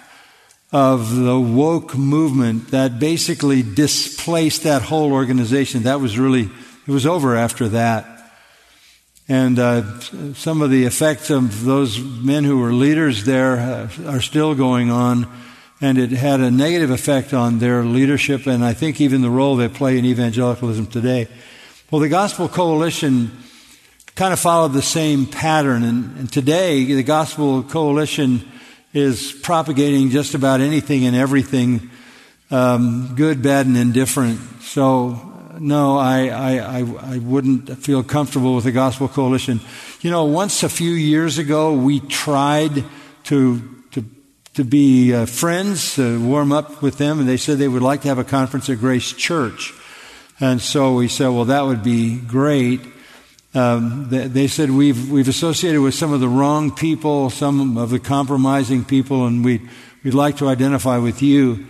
[0.72, 5.84] of the woke movement that basically displaced that whole organization.
[5.84, 6.42] That was really,
[6.86, 8.14] it was over after that.
[9.28, 10.00] And uh,
[10.34, 14.90] some of the effects of those men who were leaders there uh, are still going
[14.90, 15.26] on.
[15.80, 19.56] And it had a negative effect on their leadership and I think even the role
[19.56, 21.28] they play in evangelicalism today.
[21.90, 23.30] Well, the Gospel Coalition
[24.18, 25.84] kind of followed the same pattern.
[25.84, 28.46] And, and today, the Gospel Coalition
[28.92, 31.88] is propagating just about anything and everything,
[32.50, 34.40] um, good, bad, and indifferent.
[34.62, 35.28] So,
[35.60, 39.60] no, I, I, I, wouldn't feel comfortable with the Gospel Coalition.
[40.00, 42.84] You know, once a few years ago, we tried
[43.24, 43.77] to,
[44.58, 48.02] to, be uh, friends, to warm up with them, and they said they would like
[48.02, 49.72] to have a conference at Grace Church.
[50.40, 52.80] And so we said, well, that would be great.
[53.54, 57.90] Um, they, they, said we've we've associated with some of the wrong people, some of
[57.90, 59.68] the compromising people, and we we'd,
[60.02, 61.64] we'd like to identify with you.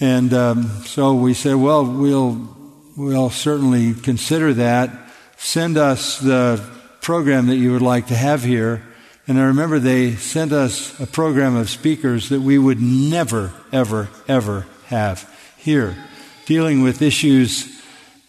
[0.00, 2.48] And um, so we said, well, we'll
[2.96, 4.90] we'll certainly consider that.
[5.36, 6.66] Send us the
[7.02, 8.82] program that you would like to have here.
[9.28, 14.08] And I remember they sent us a program of speakers that we would never, ever,
[14.28, 15.96] ever have here,
[16.44, 17.82] dealing with issues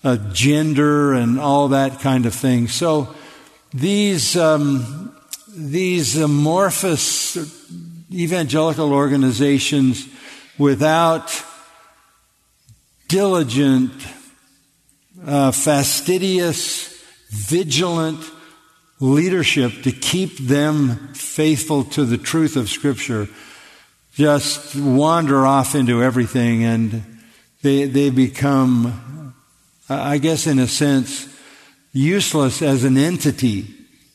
[0.04, 2.68] of gender and all that kind of thing.
[2.68, 3.14] So
[3.74, 5.14] these um,
[5.58, 7.36] these amorphous
[8.12, 10.08] evangelical organizations
[10.58, 11.44] without
[13.08, 13.92] diligent,
[15.26, 18.24] uh, fastidious, vigilant
[19.00, 23.28] leadership to keep them faithful to the truth of Scripture
[24.14, 27.04] just wander off into everything and
[27.62, 29.18] they, they become
[29.90, 31.34] I guess, in a sense,
[31.94, 33.68] useless as an entity.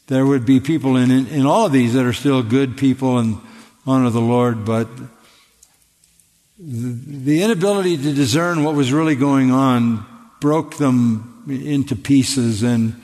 [0.07, 3.39] There would be people in, in all of these that are still good people and
[3.87, 4.89] honor the Lord, but
[6.59, 10.05] the inability to discern what was really going on
[10.41, 12.63] broke them into pieces.
[12.63, 13.01] And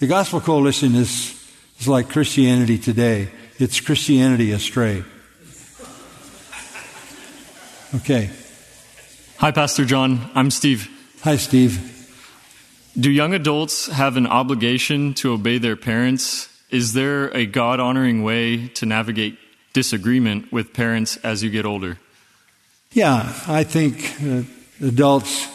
[0.00, 1.38] the Gospel Coalition is,
[1.78, 3.28] is like Christianity today.
[3.58, 5.04] It's Christianity astray.
[7.94, 8.30] Okay.
[9.36, 10.30] Hi, Pastor John.
[10.34, 10.88] I'm Steve.
[11.22, 11.86] Hi, Steve.
[12.98, 18.22] Do young adults have an obligation to obey their parents is there a God honoring
[18.22, 19.36] way to navigate
[19.72, 21.98] disagreement with parents as you get older?
[22.92, 24.42] Yeah, I think uh,
[24.86, 25.48] adults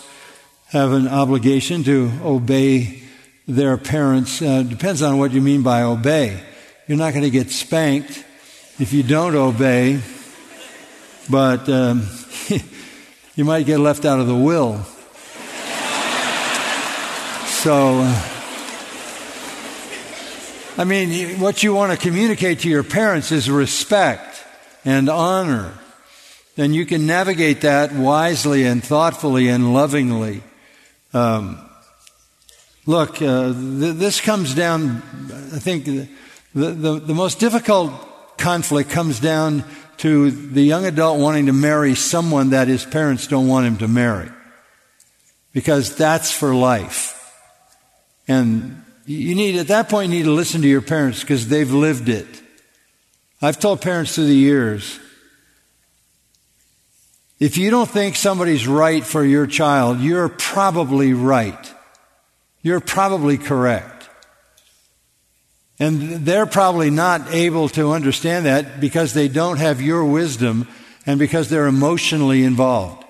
[0.67, 3.04] have an obligation to obey
[3.47, 4.41] their parents.
[4.41, 6.41] Uh, depends on what you mean by obey.
[6.87, 8.23] You're not going to get spanked
[8.79, 10.01] if you don't obey,
[11.29, 12.07] but um,
[13.35, 14.83] you might get left out of the will.
[17.65, 18.31] So, uh,
[20.77, 24.43] I mean, what you want to communicate to your parents is respect
[24.83, 25.73] and honor.
[26.57, 30.43] And you can navigate that wisely and thoughtfully and lovingly.
[31.13, 31.64] Um,
[32.85, 34.97] look, uh, th- this comes down,
[35.53, 36.07] I think, the,
[36.53, 37.91] the, the most difficult
[38.37, 39.63] conflict comes down
[39.97, 43.87] to the young adult wanting to marry someone that his parents don't want him to
[43.87, 44.29] marry.
[45.53, 47.13] Because that's for life.
[48.27, 51.71] And you need, at that point, you need to listen to your parents because they've
[51.71, 52.27] lived it.
[53.41, 54.99] I've told parents through the years,
[57.39, 61.73] if you don't think somebody's right for your child, you're probably right.
[62.65, 64.09] You're probably correct.
[65.79, 70.67] And they're probably not able to understand that because they don't have your wisdom
[71.05, 73.05] and because they're emotionally involved.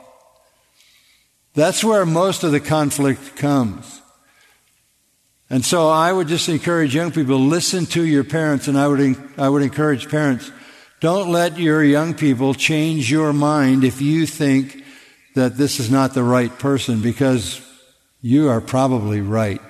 [1.54, 4.02] That's where most of the conflict comes.
[5.50, 9.18] And so I would just encourage young people, listen to your parents, and I would,
[9.38, 10.52] I would encourage parents,
[11.00, 14.84] don't let your young people change your mind if you think
[15.34, 17.65] that this is not the right person, because
[18.26, 19.62] you are probably right.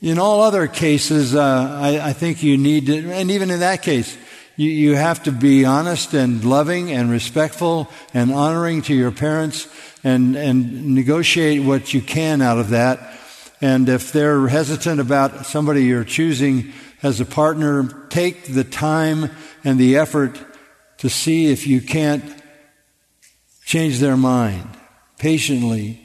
[0.00, 1.40] In all other cases, uh,
[1.80, 4.16] I, I, think you need to, and even in that case,
[4.56, 9.68] you, you have to be honest and loving and respectful and honoring to your parents
[10.04, 13.12] and, and negotiate what you can out of that
[13.62, 19.30] and if they're hesitant about somebody you're choosing as a partner, take the time
[19.62, 20.36] and the effort
[20.98, 22.24] to see if you can't
[23.64, 24.68] change their mind
[25.16, 26.01] patiently.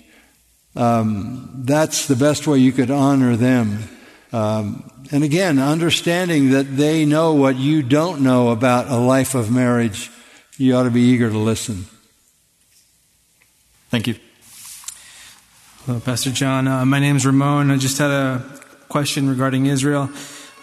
[0.78, 3.90] Um, that's the best way you could honor them.
[4.32, 9.50] Um, and again, understanding that they know what you don't know about a life of
[9.50, 10.12] marriage,
[10.58, 11.88] you ought to be eager to listen.
[13.90, 14.16] Thank you.
[15.86, 16.68] Hello, Pastor John.
[16.68, 17.72] Uh, my name is Ramon.
[17.72, 18.44] I just had a
[18.90, 20.10] question regarding Israel.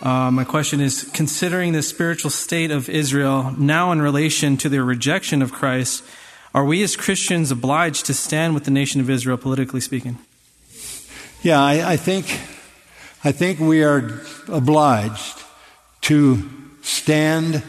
[0.02, 4.84] Uh, my question is considering the spiritual state of Israel now in relation to their
[4.84, 6.04] rejection of Christ,
[6.54, 10.18] are we as Christians obliged to stand with the nation of Israel, politically speaking?
[11.42, 12.26] Yeah, I, I think,
[13.24, 15.42] I think we are obliged
[16.02, 16.48] to
[16.82, 17.62] stand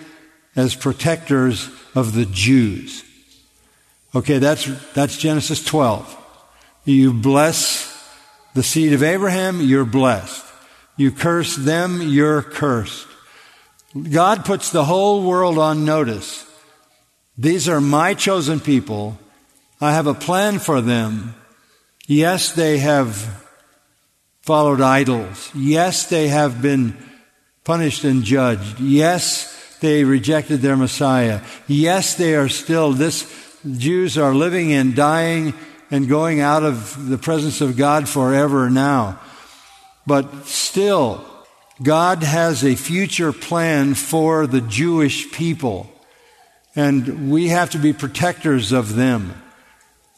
[0.56, 3.04] as protectors of the Jews.
[4.14, 6.22] Okay, that's, that's Genesis 12.
[6.86, 7.92] You bless
[8.54, 10.46] the seed of Abraham, you're blessed.
[10.96, 13.08] You curse them, you're cursed.
[14.12, 16.46] God puts the whole world on notice.
[17.38, 19.18] These are my chosen people.
[19.82, 21.36] I have a plan for them.
[22.08, 23.46] Yes, they have
[24.42, 25.52] followed idols.
[25.54, 26.96] Yes, they have been
[27.64, 28.80] punished and judged.
[28.80, 31.42] Yes, they rejected their Messiah.
[31.68, 33.30] Yes, they are still, this,
[33.78, 35.54] Jews are living and dying
[35.92, 39.20] and going out of the presence of God forever now.
[40.08, 41.26] But still,
[41.82, 45.92] God has a future plan for the Jewish people,
[46.76, 49.34] and we have to be protectors of them.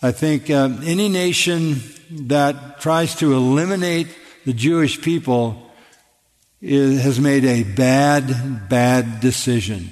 [0.02, 1.82] I think uh, any nation
[2.28, 4.08] that tries to eliminate
[4.46, 5.72] the Jewish people
[6.62, 9.92] is, has made a bad, bad decision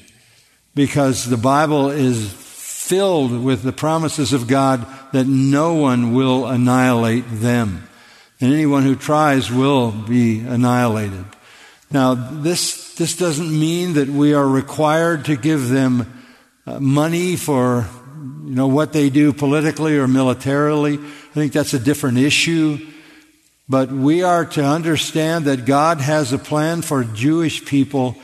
[0.73, 7.25] because the Bible is filled with the promises of God that no one will annihilate
[7.28, 7.88] them.
[8.39, 11.25] And anyone who tries will be annihilated.
[11.89, 16.24] Now, this, this doesn't mean that we are required to give them
[16.65, 17.88] uh, money for
[18.43, 20.93] you know, what they do politically or militarily.
[20.95, 22.80] I think that's a different issue.
[23.67, 28.15] But we are to understand that God has a plan for Jewish people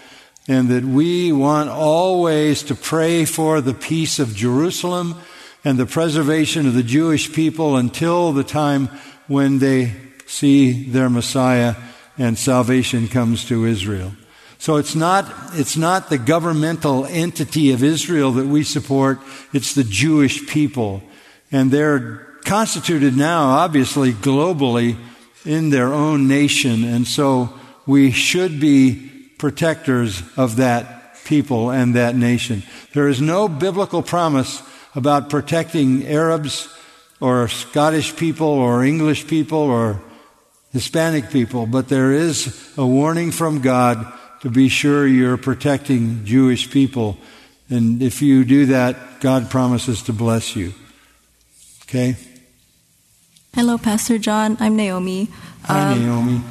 [0.48, 5.16] and that we want always to pray for the peace of Jerusalem
[5.64, 8.88] and the preservation of the Jewish people until the time
[9.28, 9.94] when they
[10.28, 11.76] see their Messiah
[12.18, 14.14] and salvation comes to Israel.
[14.62, 19.18] So it's not, it's not the governmental entity of Israel that we support,
[19.54, 21.02] it's the Jewish people.
[21.52, 24.98] And they're constituted now, obviously, globally
[25.48, 26.84] in their own nation.
[26.84, 27.52] And so
[27.88, 29.10] we should be
[29.40, 32.62] protectors of that people and that nation.
[32.94, 34.62] There is no biblical promise
[34.94, 36.72] about protecting Arabs
[37.20, 40.00] or Scottish people or English people or
[40.72, 46.70] Hispanic people, but there is a warning from God to be sure you're protecting Jewish
[46.70, 47.18] people.
[47.70, 50.74] And if you do that, God promises to bless you.
[51.84, 52.16] Okay?
[53.54, 54.58] Hello, Pastor John.
[54.60, 55.30] I'm Naomi.
[55.64, 56.42] Hi, Um, Naomi.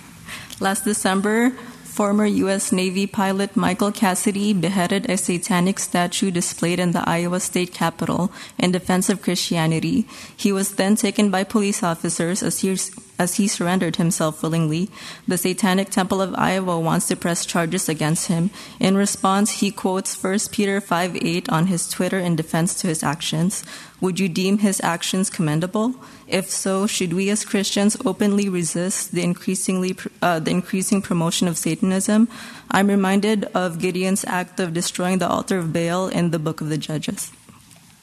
[0.60, 1.50] Last December,
[1.82, 2.70] former U.S.
[2.72, 8.70] Navy pilot Michael Cassidy beheaded a satanic statue displayed in the Iowa State Capitol in
[8.70, 10.06] defense of Christianity.
[10.36, 12.76] He was then taken by police officers as he,
[13.18, 14.90] as he surrendered himself willingly.
[15.28, 18.50] The Satanic Temple of Iowa wants to press charges against him.
[18.80, 23.02] In response, he quotes 1 Peter 5 8 on his Twitter in defense to his
[23.02, 23.64] actions.
[24.00, 25.94] Would you deem his actions commendable?
[26.26, 31.56] If so, should we as Christians openly resist the increasingly uh, the increasing promotion of
[31.56, 32.28] Satanism?
[32.70, 36.68] I'm reminded of Gideon's act of destroying the altar of Baal in the book of
[36.68, 37.30] the Judges.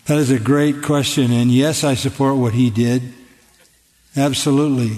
[0.05, 1.31] That is a great question.
[1.31, 3.18] And yes, I support what he did.
[4.15, 4.97] Absolutely.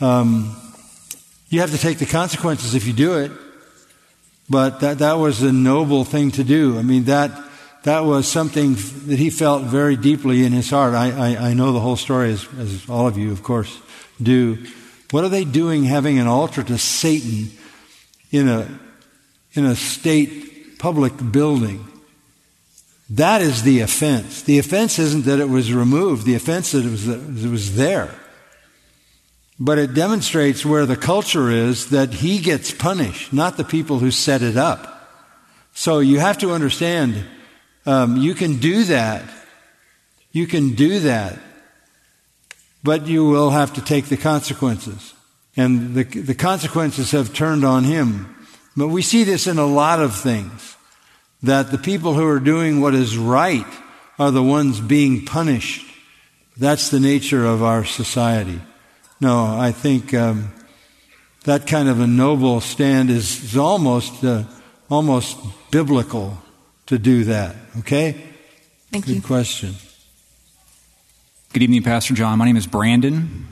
[0.00, 0.56] Um,
[1.48, 3.32] you have to take the consequences if you do it.
[4.48, 6.76] But that, that was a noble thing to do.
[6.76, 7.30] I mean, that,
[7.84, 8.74] that was something
[9.06, 10.94] that he felt very deeply in his heart.
[10.94, 13.80] I, I, I know the whole story, as, as all of you, of course,
[14.20, 14.58] do.
[15.12, 17.50] What are they doing having an altar to Satan
[18.32, 18.68] in a,
[19.52, 21.86] in a state public building?
[23.10, 24.42] That is the offense.
[24.42, 26.24] The offense isn't that it was removed.
[26.24, 28.14] The offense that it was, that it was there.
[29.58, 34.12] But it demonstrates where the culture is that he gets punished, not the people who
[34.12, 34.96] set it up.
[35.74, 37.24] So you have to understand,
[37.84, 39.24] um, you can do that.
[40.30, 41.38] You can do that.
[42.84, 45.14] But you will have to take the consequences.
[45.56, 48.34] And the, the consequences have turned on him.
[48.76, 50.76] But we see this in a lot of things
[51.42, 53.66] that the people who are doing what is right
[54.18, 55.86] are the ones being punished.
[56.56, 58.60] That's the nature of our society.
[59.20, 60.52] No, I think um,
[61.44, 64.44] that kind of a noble stand is, is almost uh,
[64.90, 65.38] almost
[65.70, 66.36] biblical
[66.86, 67.56] to do that.
[67.78, 68.20] Okay.
[68.90, 69.22] Thank Good you.
[69.22, 69.74] question.
[71.52, 72.38] Good evening, Pastor John.
[72.38, 73.46] My name is Brandon.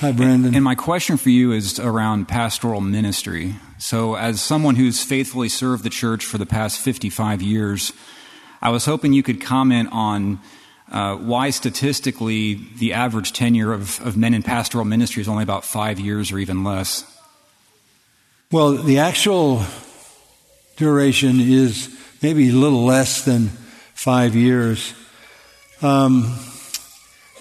[0.00, 0.54] Hi, Brandon.
[0.54, 3.56] And my question for you is around pastoral ministry.
[3.78, 7.92] So, as someone who's faithfully served the church for the past 55 years,
[8.62, 10.40] I was hoping you could comment on
[10.90, 15.64] uh, why statistically the average tenure of, of men in pastoral ministry is only about
[15.64, 17.04] five years or even less.
[18.50, 19.62] Well, the actual
[20.76, 23.48] duration is maybe a little less than
[23.94, 24.94] five years.
[25.82, 26.38] Um,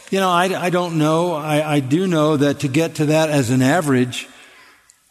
[0.10, 1.34] you know, I, I don't know.
[1.34, 4.28] I, I do know that to get to that as an average,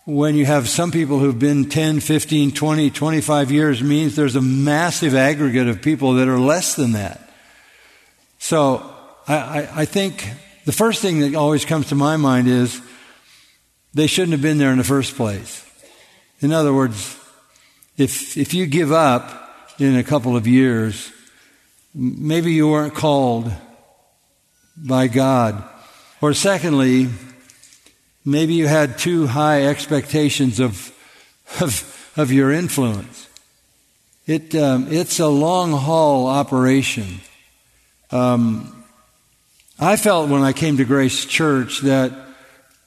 [0.05, 4.42] when you have some people who've been 10, 15, 20, 25 years, means there's a
[4.42, 7.32] massive aggregate of people that are less than that.
[8.38, 8.94] So
[9.26, 10.30] I, I, I think
[10.66, 12.80] the first thing that always comes to my mind is
[13.94, 15.62] they shouldn't have been there in the first place.
[16.40, 17.18] In other words,
[17.96, 21.11] if, if you give up in a couple of years,
[21.94, 23.50] maybe you weren't called
[24.76, 25.64] by God.
[26.20, 27.09] Or secondly,
[28.25, 30.93] maybe you had too high expectations of,
[31.61, 33.29] of, of your influence.
[34.27, 37.20] It, um, it's a long haul operation.
[38.11, 38.85] Um,
[39.79, 42.12] I felt when I came to Grace Church that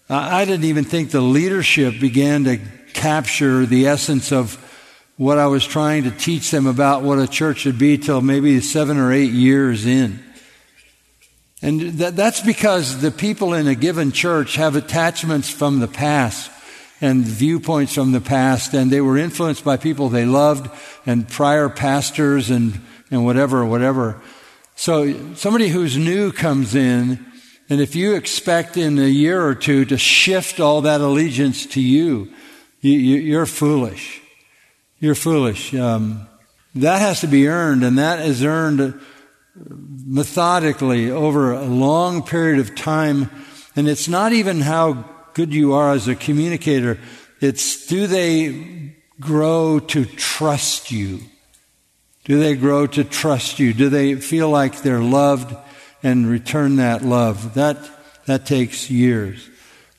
[0.10, 2.58] I didn't even think the leadership began to
[2.94, 4.56] capture the essence of
[5.18, 8.62] what I was trying to teach them about what a church should be till maybe
[8.62, 10.24] seven or eight years in.
[11.62, 16.52] And that, that's because the people in a given church have attachments from the past
[17.02, 20.70] and viewpoints from the past, and they were influenced by people they loved
[21.06, 22.80] and prior pastors and,
[23.12, 24.22] and whatever, whatever.
[24.76, 27.26] So somebody who's new comes in,
[27.70, 31.82] and if you expect in a year or two to shift all that allegiance to
[31.82, 32.32] you,
[32.82, 34.22] you, you're foolish.
[35.00, 35.74] You're foolish.
[35.74, 36.28] Um,
[36.76, 39.00] that has to be earned, and that is earned
[40.06, 43.30] methodically over a long period of time.
[43.76, 47.00] And it's not even how good you are as a communicator.
[47.42, 51.20] It's do they grow to trust you?
[52.24, 53.74] Do they grow to trust you?
[53.74, 55.56] Do they feel like they're loved
[56.04, 57.54] and return that love?
[57.54, 57.78] That,
[58.26, 59.50] that takes years.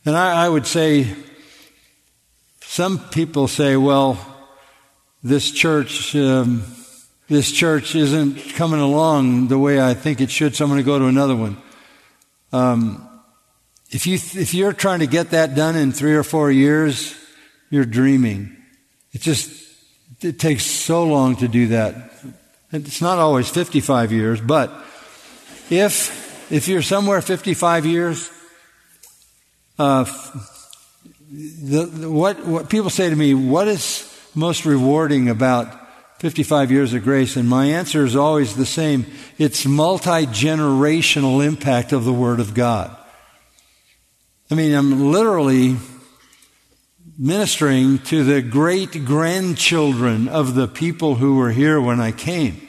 [0.05, 1.15] And I, I would say,
[2.61, 4.19] some people say, well,
[5.23, 6.63] this church, um,
[7.29, 10.85] this church isn't coming along the way I think it should, so I'm going to
[10.85, 11.57] go to another one.
[12.53, 13.09] Um,
[13.91, 17.15] if you if you're trying to get that done in three or four years,
[17.71, 18.57] you're dreaming.
[19.13, 19.51] It just
[20.23, 22.13] it takes so long to do that.
[22.73, 24.71] It's not always 55 years, but
[25.71, 28.31] if if you're somewhere 55 years,
[29.79, 30.05] uh,
[31.31, 34.05] the, the, what, what people say to me, what is
[34.35, 35.88] most rewarding about
[36.19, 37.37] 55 years of grace?
[37.37, 39.07] And my answer is always the same.
[39.39, 42.97] It's multi-generational impact of the Word of God.
[44.51, 45.77] I mean, I'm literally
[47.19, 52.69] ministering to the great grandchildren of the people who were here when I came.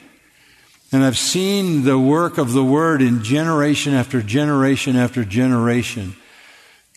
[0.92, 6.16] And I've seen the work of the Word in generation after generation after generation.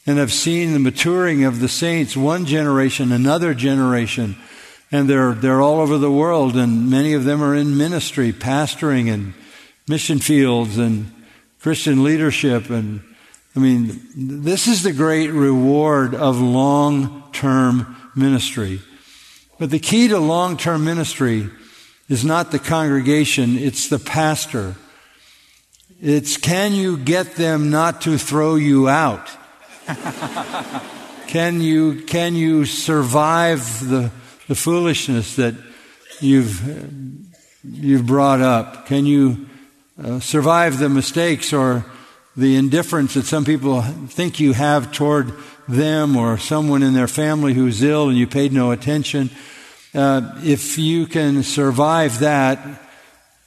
[0.05, 4.35] And I've seen the maturing of the saints, one generation, another generation.
[4.93, 9.11] And they're, they're all over the world, and many of them are in ministry, pastoring
[9.11, 9.33] and
[9.87, 11.11] mission fields and
[11.59, 12.69] Christian leadership.
[12.69, 13.01] And
[13.55, 18.81] I mean, this is the great reward of long term ministry.
[19.57, 21.49] But the key to long term ministry
[22.07, 24.75] is not the congregation, it's the pastor.
[25.99, 29.27] It's can you get them not to throw you out?
[31.27, 34.11] can you, can you survive the,
[34.47, 35.55] the foolishness that
[36.19, 36.61] you've,
[37.63, 38.85] you've brought up?
[38.85, 39.47] Can you
[40.01, 41.85] uh, survive the mistakes or
[42.35, 45.33] the indifference that some people think you have toward
[45.67, 49.29] them or someone in their family who's ill and you paid no attention?
[49.93, 52.59] Uh, if you can survive that,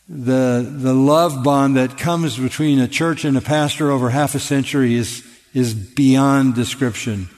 [0.09, 4.39] the, the love bond that comes between a church and a pastor over half a
[4.39, 7.29] century is, is beyond description.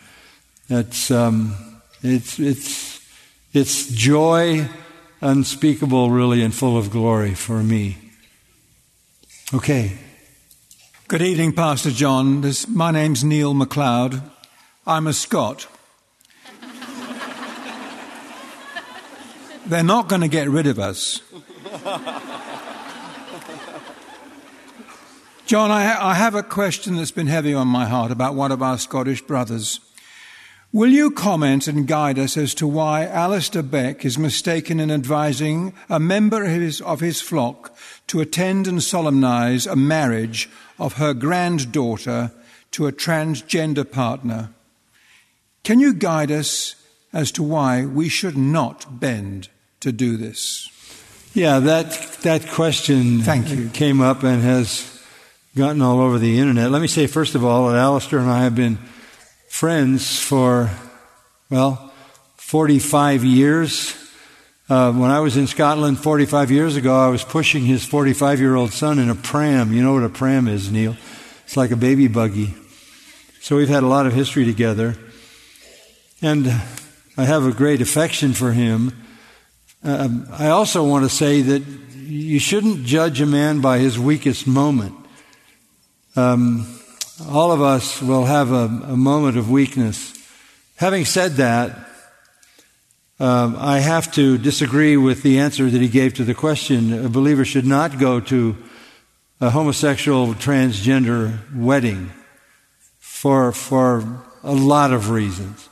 [0.69, 1.57] It's, um,
[2.03, 2.98] it's, it's,
[3.53, 4.69] it's joy
[5.21, 7.97] unspeakable, really, and full of glory for me.
[9.53, 9.99] Okay.
[11.09, 12.43] Good evening, Pastor John.
[12.43, 14.23] This, my name's Neil MacLeod.
[14.87, 15.67] I'm a Scot.
[19.67, 21.21] They're not going to get rid of us.
[25.47, 28.63] John, I, I, have a question that's been heavy on my heart about one of
[28.63, 29.81] our Scottish brothers.
[30.71, 35.73] Will you comment and guide us as to why Alistair Begg is mistaken in advising
[35.89, 37.75] a member of his, of his flock
[38.09, 42.33] to attend and solemnize a marriage of her granddaughter
[42.73, 44.51] to a transgender partner?
[45.65, 46.75] Can you guide us
[47.15, 49.49] as to why we should not bend
[49.81, 50.69] to do this?
[51.33, 51.93] Yeah, that
[52.23, 53.71] that question Thank you.
[53.71, 55.03] came up and has
[55.57, 56.71] gotten all over the internet.
[56.71, 58.79] Let me say first of all that Alistair and I have been
[59.59, 60.71] friends for
[61.51, 61.93] well
[62.37, 63.93] 45 years.
[64.69, 68.55] Uh, when I was in Scotland 45 years ago, I was pushing his 45 year
[68.55, 69.73] old son in a pram.
[69.73, 70.97] You know what a pram is, Neil?
[71.43, 72.55] It's like a baby buggy.
[73.41, 74.95] So we've had a lot of history together.
[76.23, 76.47] And
[77.17, 78.93] I have a great affection for him.
[79.83, 84.47] Um, I also want to say that you shouldn't judge a man by his weakest
[84.47, 84.95] moment.
[86.15, 86.78] Um,
[87.27, 90.15] all of us will have a, a, moment of weakness.
[90.77, 91.77] Having said that,
[93.19, 97.05] um, I have to disagree with the answer that he gave to the question.
[97.05, 98.57] A believer should not go to
[99.41, 102.13] a homosexual transgender wedding
[102.99, 105.69] for, for a lot of reasons.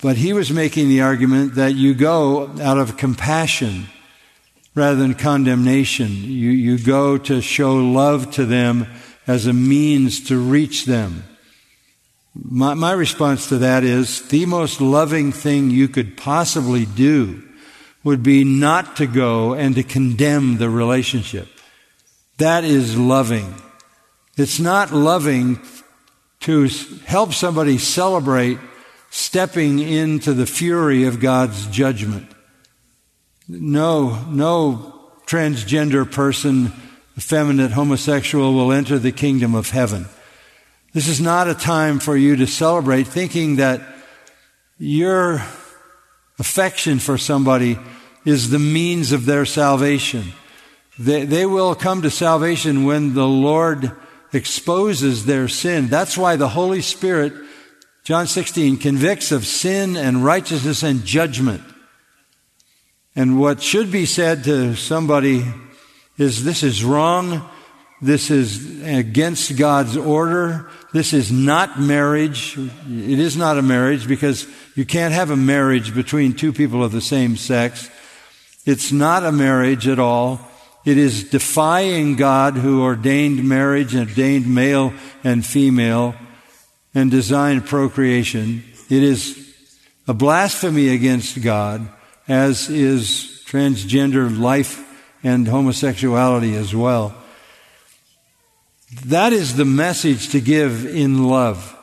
[0.00, 3.86] But he was making the argument that you go out of compassion
[4.74, 6.08] rather than condemnation.
[6.08, 8.86] You, you go to show love to them
[9.26, 11.24] as a means to reach them.
[12.34, 17.42] My, my response to that is the most loving thing you could possibly do
[18.04, 21.48] would be not to go and to condemn the relationship.
[22.38, 23.54] That is loving.
[24.36, 25.60] It's not loving
[26.40, 26.68] to
[27.06, 28.58] help somebody celebrate
[29.10, 32.30] stepping into the fury of God's judgment.
[33.48, 36.72] No, no transgender person,
[37.16, 40.06] effeminate homosexual will enter the kingdom of heaven.
[40.92, 43.80] This is not a time for you to celebrate thinking that
[44.78, 45.42] your
[46.38, 47.78] affection for somebody
[48.24, 50.32] is the means of their salvation.
[50.98, 53.92] They, they will come to salvation when the Lord
[54.32, 55.88] exposes their sin.
[55.88, 57.32] That's why the Holy Spirit
[58.06, 61.60] John 16 convicts of sin and righteousness and judgment.
[63.16, 65.44] And what should be said to somebody
[66.18, 67.48] is this is wrong.
[68.02, 70.68] This is against God's order.
[70.92, 72.56] This is not marriage.
[72.58, 76.92] It is not a marriage because you can't have a marriage between two people of
[76.92, 77.90] the same sex.
[78.66, 80.40] It's not a marriage at all.
[80.84, 84.92] It is defying God who ordained marriage and ordained male
[85.24, 86.14] and female
[86.94, 88.62] and designed procreation.
[88.88, 89.54] It is
[90.06, 91.88] a blasphemy against God,
[92.28, 94.85] as is transgender life
[95.26, 97.12] and homosexuality as well.
[99.06, 101.76] That is the message to give in love.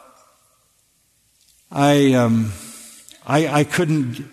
[1.70, 2.54] I, um,
[3.28, 4.26] I, I couldn't,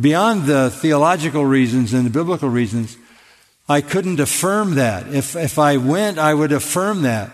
[0.00, 2.96] beyond the theological reasons and the biblical reasons,
[3.68, 5.12] I couldn't affirm that.
[5.12, 7.30] If, if I went, I would affirm that.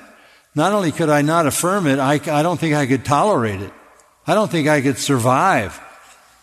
[0.56, 3.72] Not only could I not affirm it, I, I don't think I could tolerate it.
[4.26, 5.80] I don't think I could survive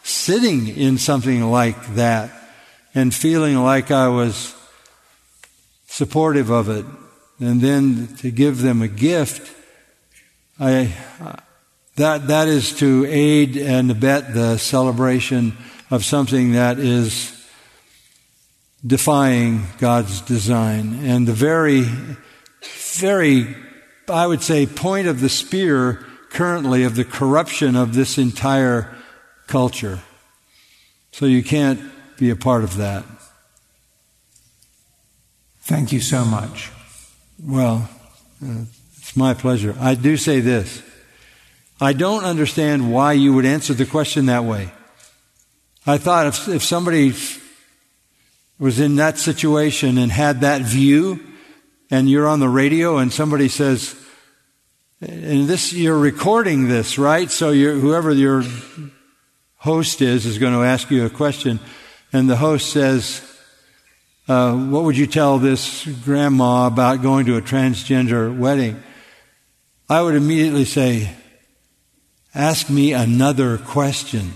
[0.03, 2.31] sitting in something like that
[2.95, 4.55] and feeling like I was
[5.89, 6.85] supportive of it.
[7.39, 9.55] And then to give them a gift,
[10.59, 10.93] I,
[11.95, 15.57] that, that is to aid and abet the celebration
[15.89, 17.35] of something that is
[18.85, 20.99] defying God's design.
[21.03, 21.85] And the very,
[22.93, 23.55] very,
[24.07, 28.95] I would say, point of the spear currently of the corruption of this entire
[29.47, 29.99] culture.
[31.11, 31.81] So you can't
[32.17, 33.03] be a part of that.
[35.69, 36.71] Thank you so much.
[37.39, 37.87] Well,
[38.43, 38.63] uh,
[38.97, 39.75] it's my pleasure.
[39.79, 40.81] I do say this.
[41.79, 44.71] I don't understand why you would answer the question that way.
[45.85, 47.13] I thought if, if somebody
[48.57, 51.19] was in that situation and had that view,
[51.91, 53.95] and you're on the radio and somebody says,
[55.01, 57.29] and this, you're recording this, right?
[57.29, 58.43] So whoever your
[59.57, 61.59] host is, is going to ask you a question.
[62.11, 63.21] And the host says,
[64.29, 68.81] uh, what would you tell this grandma about going to a transgender wedding?
[69.89, 71.09] I would immediately say,
[72.35, 74.33] ask me another question.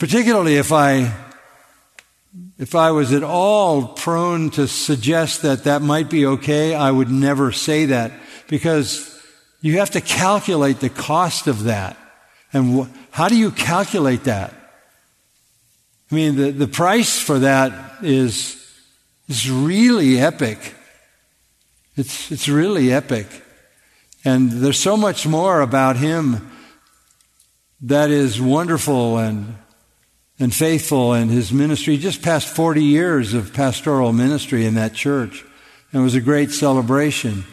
[0.00, 1.14] Particularly if I
[2.58, 7.10] if I was at all prone to suggest that that might be okay, I would
[7.10, 8.10] never say that
[8.48, 9.16] because
[9.60, 11.96] you have to calculate the cost of that.
[12.52, 14.57] And wh- how do you calculate that?
[16.10, 18.56] I mean, the, the price for that is,
[19.28, 20.74] is really epic.
[21.96, 23.26] It's, it's really epic.
[24.24, 26.50] And there's so much more about him
[27.82, 29.56] that is wonderful and
[30.40, 31.96] and faithful in his ministry.
[31.96, 35.44] Just past 40 years of pastoral ministry in that church.
[35.92, 37.44] And it was a great celebration.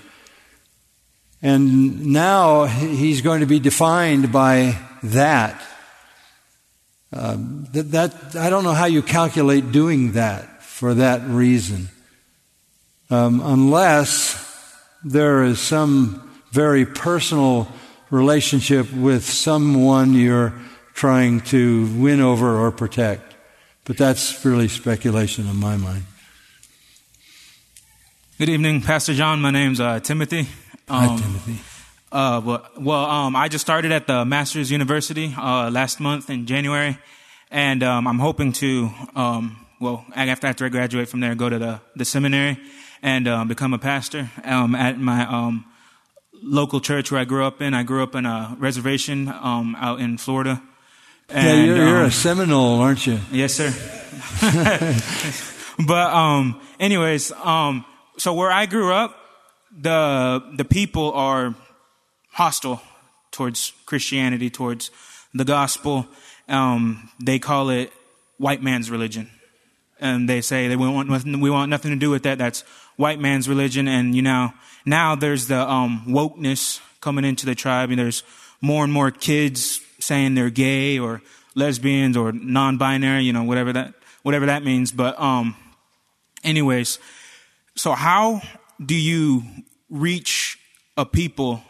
[1.42, 5.62] And now he's going to be defined by that.
[7.16, 7.38] Uh,
[7.72, 8.36] that, that.
[8.36, 11.88] I don't know how you calculate doing that for that reason.
[13.10, 14.36] Um, unless
[15.04, 17.68] there is some very personal
[18.10, 20.54] relationship with someone you're
[20.94, 23.36] trying to win over or protect.
[23.86, 26.04] But that's really speculation in my mind.
[28.38, 29.40] Good evening, Pastor John.
[29.40, 30.48] My name's uh, Timothy.
[30.90, 31.75] Um, Hi, Timothy.
[32.16, 36.46] Uh, well, well um, I just started at the Masters University uh, last month in
[36.46, 36.98] January,
[37.52, 41.60] and um, I'm hoping to, um, well, after, after I graduate from there, go to
[41.60, 42.58] the, the seminary
[43.02, 45.60] and um, become a pastor um, at my
[46.42, 47.74] local church where I grew up in.
[47.74, 50.62] I grew up in a reservation out in Florida.
[51.28, 53.20] And, yeah, you're, you're um, a Seminole, aren't you?
[53.30, 53.74] Yes, sir.
[55.86, 57.84] but um, anyways, um,
[58.18, 59.18] so where I grew up,
[59.78, 61.54] the the people are
[62.36, 62.82] hostile
[63.32, 64.92] towards Christianity, towards
[65.34, 66.06] the gospel.
[66.50, 67.94] Um, they call it
[68.38, 69.30] white man's religion,
[70.02, 72.38] and they say they want nothing, we want nothing to do with that.
[72.38, 72.62] That's
[72.98, 74.52] white man's religion, and you know
[74.86, 78.24] now there's the um, wokeness coming into the tribe, and there's
[78.60, 81.22] more and more kids saying they're gay or
[81.56, 84.92] lesbians or non-binary, you know, whatever that whatever that means.
[84.92, 85.56] But um,
[86.44, 87.00] anyways,
[87.76, 88.42] so how
[88.86, 89.44] do you
[89.90, 90.60] reach
[90.98, 91.64] a people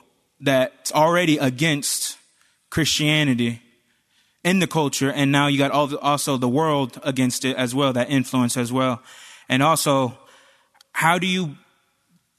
[0.46, 2.18] that's already against
[2.70, 3.62] Christianity
[4.43, 8.10] in the culture, and now you got also the world against it as well, that
[8.10, 9.02] influence as well,
[9.50, 10.18] and also
[10.91, 11.58] how do you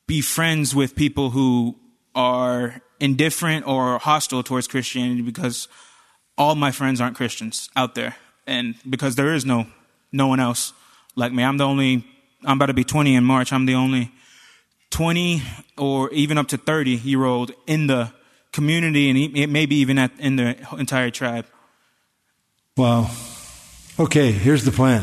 [0.07, 1.77] be friends with people who
[2.15, 5.69] are indifferent or hostile towards Christianity because
[6.39, 8.17] all my friends aren't Christians out there.
[8.47, 9.67] And because there is no,
[10.13, 10.73] no one else
[11.17, 11.43] like me.
[11.43, 12.05] I'm the only,
[12.45, 13.53] I'm about to be 20 in March.
[13.53, 14.13] I'm the only
[14.91, 15.43] 20
[15.77, 18.13] or even up to 30 year old in the
[18.53, 21.47] community and maybe even in the entire tribe.
[22.77, 23.11] Wow.
[23.99, 25.03] Okay, here's the plan.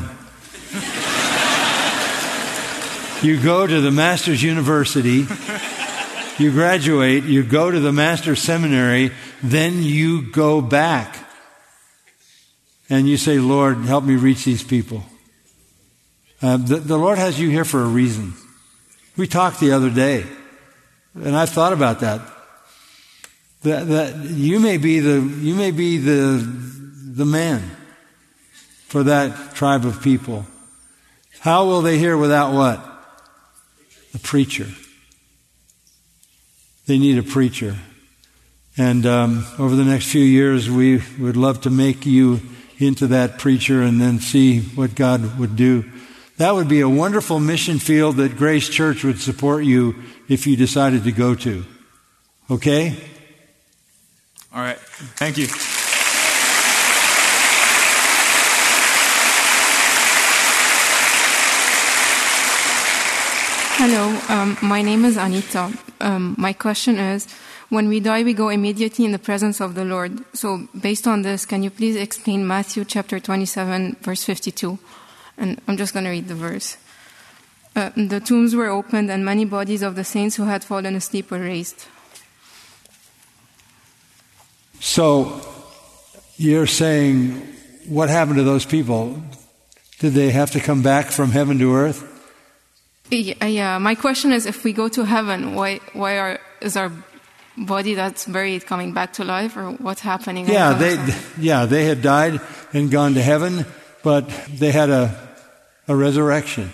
[3.24, 5.26] you go to the Master's University
[6.40, 9.12] you graduate, you go to the master's seminary,
[9.42, 11.16] then you go back
[12.90, 15.04] and you say, Lord, help me reach these people.
[16.42, 18.34] Uh, the, the Lord has you here for a reason.
[19.16, 20.26] We talked the other day,
[21.14, 22.22] and I've thought about that.
[23.62, 26.38] That, that you may be the you may be the
[27.14, 27.62] the man
[28.88, 30.46] for that tribe of people.
[31.40, 32.80] How will they hear without what?
[34.14, 34.68] A preacher.
[36.86, 37.78] They need a preacher.
[38.78, 42.42] And um, over the next few years, we would love to make you
[42.80, 45.92] into that preacher and then see what God would do.
[46.38, 49.96] That would be a wonderful mission field that Grace Church would support you
[50.28, 51.64] if you decided to go to.
[52.50, 52.98] Okay?
[54.54, 54.80] All right.
[54.80, 55.48] Thank you.
[63.76, 65.72] Hello, um, my name is Anita.
[66.00, 67.28] Um, my question is
[67.70, 70.24] when we die, we go immediately in the presence of the Lord.
[70.36, 74.80] So, based on this, can you please explain Matthew chapter 27, verse 52?
[75.38, 76.78] And I'm just going to read the verse.
[77.76, 81.32] Uh, the tombs were opened, and many bodies of the saints who had fallen asleep
[81.32, 81.86] were raised.
[84.80, 85.42] So,
[86.38, 87.42] you're saying,
[87.88, 89.24] what happened to those people?
[90.00, 92.10] Did they have to come back from heaven to earth?
[93.10, 96.92] Yeah, yeah, my question is if we go to heaven, why, why are, is our
[97.58, 100.48] body that's buried coming back to life, or what's happening?
[100.48, 100.98] Yeah, they,
[101.40, 102.42] yeah, they had died
[102.74, 103.66] and gone to heaven,
[104.04, 105.18] but they had a,
[105.88, 106.74] a resurrection.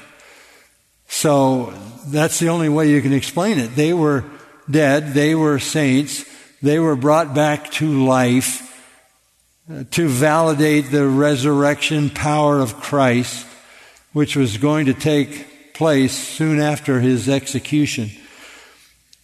[1.08, 1.74] So
[2.08, 3.76] that's the only way you can explain it.
[3.76, 4.26] They were
[4.70, 6.26] dead, they were saints,
[6.62, 8.66] they were brought back to life
[9.72, 13.46] uh, to validate the resurrection power of Christ,
[14.14, 18.10] which was going to take place soon after his execution.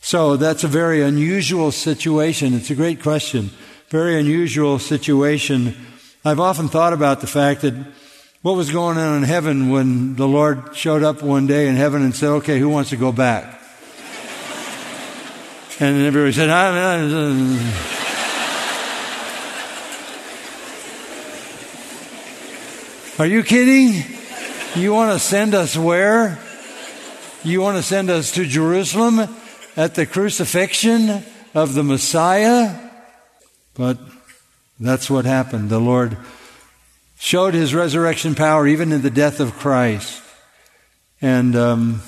[0.01, 2.53] So that's a very unusual situation.
[2.53, 3.49] It's a great question.
[3.89, 5.75] Very unusual situation.
[6.25, 7.73] I've often thought about the fact that
[8.41, 12.01] what was going on in heaven when the Lord showed up one day in heaven
[12.01, 13.61] and said, okay, who wants to go back?
[15.79, 16.71] And everybody said, ah,
[23.19, 24.03] Are you kidding?
[24.75, 26.37] You want to send us where?
[27.43, 29.29] You want to send us to Jerusalem?
[29.75, 31.23] at the crucifixion
[31.53, 32.75] of the Messiah.
[33.73, 33.97] But
[34.79, 35.69] that's what happened.
[35.69, 36.17] The Lord
[37.17, 40.21] showed his resurrection power even in the death of Christ.
[41.21, 42.01] And um,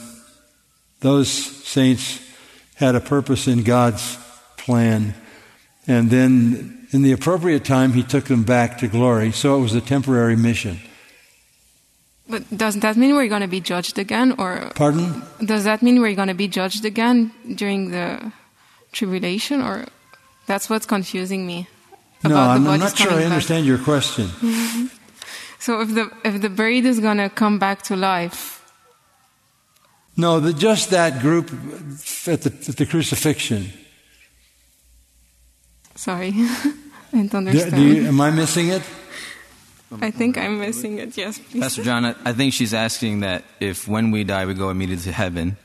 [1.00, 2.20] those saints
[2.76, 4.18] had a purpose in God's
[4.58, 5.16] plan.
[5.88, 9.32] And then, in the appropriate time, he took them back to glory.
[9.32, 10.80] So it was a temporary mission.
[12.30, 15.24] But doesn't that mean we're going to be judged again, or pardon?
[15.44, 18.34] Does that mean we're going to be judged again during the
[18.92, 19.86] tribulation, or
[20.46, 21.68] that's what's confusing me?
[22.30, 24.30] No, I'm, I'm, not sure I understand your question.
[25.60, 28.54] so if the if the buried is going to come back to life.
[30.16, 31.52] No, the, just that group
[32.26, 33.72] at the, at the crucifixion.
[35.96, 36.34] Sorry,
[37.14, 37.76] I don't understand.
[37.76, 38.82] Do, do you, am I missing it?
[40.02, 41.18] I think I'm missing it.
[41.18, 41.62] Yes, please.
[41.62, 45.12] Pastor John, I think she's asking that if when we die we go immediately to
[45.12, 45.58] heaven,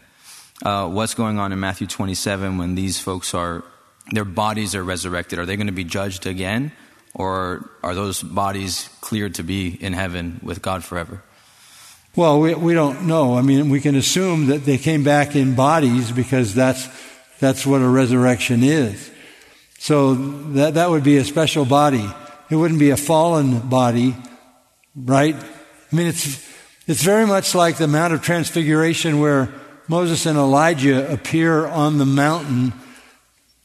[0.64, 3.64] uh, what's going on in Matthew 27 when these folks are,
[4.11, 5.38] their bodies are resurrected?
[5.38, 6.72] Are they going to be judged again,
[7.14, 11.22] or are those bodies cleared to be in heaven with God forever?
[12.14, 13.38] Well, we, we don't know.
[13.38, 16.86] I mean, we can assume that they came back in bodies because that's,
[17.40, 19.11] that's what a resurrection is.
[19.78, 20.14] So
[20.53, 22.07] that, that would be a special body.
[22.50, 24.14] It wouldn't be a fallen body,
[24.94, 25.34] right?
[25.34, 26.46] I mean, it's,
[26.86, 29.48] it's very much like the Mount of Transfiguration where
[29.88, 32.74] Moses and Elijah appear on the mountain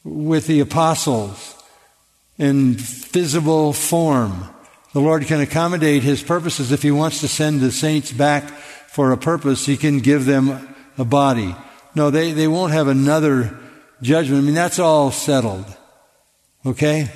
[0.07, 1.55] with the apostles
[2.37, 4.47] in visible form.
[4.93, 6.71] The Lord can accommodate His purposes.
[6.71, 10.75] If He wants to send the saints back for a purpose, He can give them
[10.97, 11.55] a body.
[11.93, 13.57] No, they, they won't have another
[14.01, 14.43] judgment.
[14.43, 15.65] I mean, that's all settled.
[16.65, 17.09] Okay?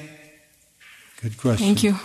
[1.22, 1.66] Good question.
[1.66, 1.96] Thank you.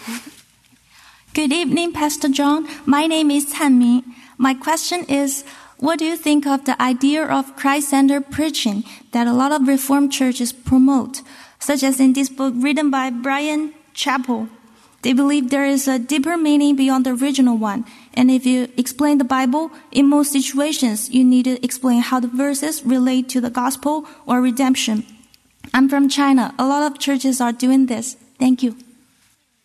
[1.35, 2.67] Good evening, Pastor John.
[2.87, 4.05] My name is Tanmi.
[4.39, 5.45] My question is,
[5.79, 10.13] what do you think of the idea of Christ-centered preaching that a lot of Reformed
[10.13, 11.23] churches promote,
[11.59, 14.49] such as in this book written by Brian Chapell?
[15.03, 17.85] They believe there is a deeper meaning beyond the original one.
[18.15, 22.29] And if you explain the Bible, in most situations, you need to explain how the
[22.29, 25.05] verses relate to the gospel or redemption.
[25.73, 26.55] I'm from China.
[26.59, 28.17] A lot of churches are doing this.
[28.39, 28.77] Thank you.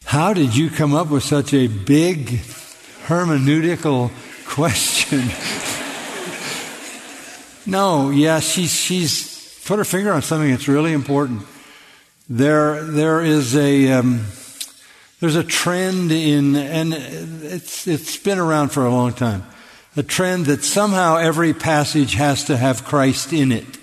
[0.05, 2.41] How did you come up with such a big
[3.07, 4.11] hermeneutical
[4.45, 5.80] question?
[7.71, 11.43] No, yeah, she's, she's put her finger on something that's really important.
[12.29, 14.25] There, there is a, um,
[15.19, 19.43] there's a trend in, and it's, it's been around for a long time,
[19.95, 23.77] a trend that somehow every passage has to have Christ in it.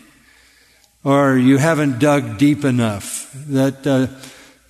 [1.05, 3.33] Or you haven't dug deep enough.
[3.49, 4.09] That, uh,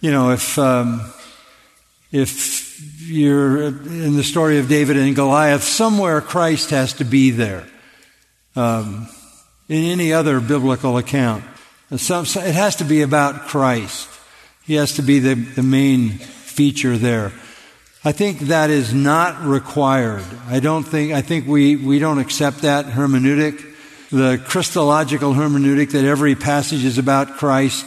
[0.01, 1.01] you know, if, um,
[2.12, 7.66] if you're in the story of David and Goliath, somewhere Christ has to be there.
[8.59, 9.06] Um,
[9.68, 11.44] in any other biblical account.
[11.92, 14.09] It has to be about Christ.
[14.64, 17.32] He has to be the, the main feature there.
[18.04, 20.24] I think that is not required.
[20.48, 23.64] I don't think, I think we, we don't accept that hermeneutic,
[24.11, 27.86] the Christological hermeneutic that every passage is about Christ.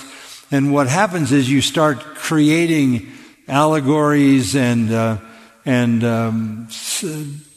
[0.52, 3.12] And what happens is you start creating
[3.50, 5.18] allegories and, uh,
[5.66, 6.70] and um,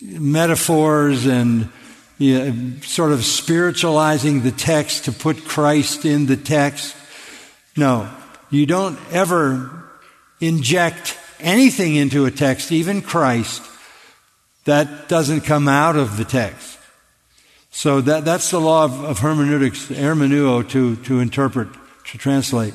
[0.02, 1.68] metaphors and
[2.18, 2.52] yeah,
[2.82, 6.96] sort of spiritualizing the text to put Christ in the text.
[7.76, 8.08] No,
[8.50, 9.84] you don't ever
[10.40, 13.62] inject anything into a text, even Christ,
[14.64, 16.78] that doesn't come out of the text.
[17.70, 21.68] So that, that's the law of, of hermeneutics, hermeneuo, to, to interpret,
[22.04, 22.74] to translate.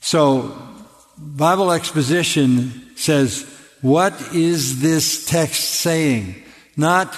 [0.00, 0.56] So
[1.18, 3.44] Bible exposition says,
[3.82, 6.42] what is this text saying?
[6.76, 7.14] Not,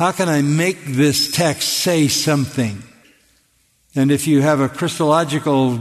[0.00, 2.82] how can I make this text say something?
[3.94, 5.78] And if you have a Christological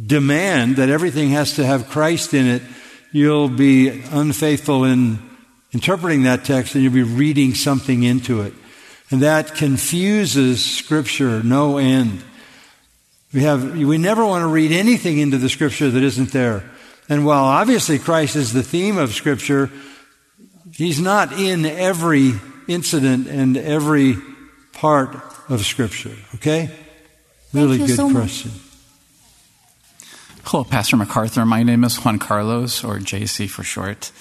[0.00, 2.62] demand that everything has to have Christ in it,
[3.10, 5.18] you'll be unfaithful in
[5.72, 8.54] interpreting that text and you'll be reading something into it.
[9.10, 12.22] And that confuses Scripture no end.
[13.32, 16.70] We have, we never want to read anything into the Scripture that isn't there.
[17.08, 19.72] And while obviously Christ is the theme of Scripture,
[20.70, 22.34] He's not in every
[22.68, 24.16] incident and every
[24.72, 25.16] part
[25.48, 26.16] of Scripture.
[26.36, 26.70] Okay?
[27.52, 28.50] Really good so question.
[28.50, 28.60] Much.
[30.44, 31.46] Hello, Pastor MacArthur.
[31.46, 34.12] My name is Juan Carlos, or JC for short.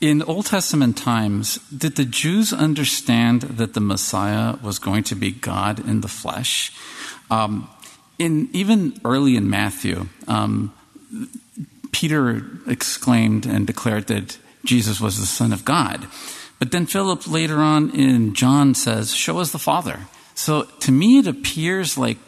[0.00, 5.30] In Old Testament times, did the Jews understand that the Messiah was going to be
[5.30, 6.72] God in the flesh?
[7.30, 7.70] Um,
[8.18, 10.74] in even early in Matthew, um,
[11.92, 16.08] Peter exclaimed and declared that Jesus was the Son of God.
[16.62, 19.98] But then Philip later on in John says, Show us the Father.
[20.36, 22.18] So to me, it appears like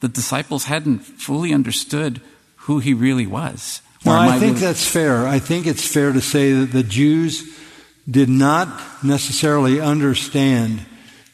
[0.00, 2.20] the disciples hadn't fully understood
[2.66, 3.80] who he really was.
[4.04, 4.66] Well, I, I think really...
[4.66, 5.26] that's fair.
[5.26, 7.58] I think it's fair to say that the Jews
[8.06, 8.68] did not
[9.02, 10.84] necessarily understand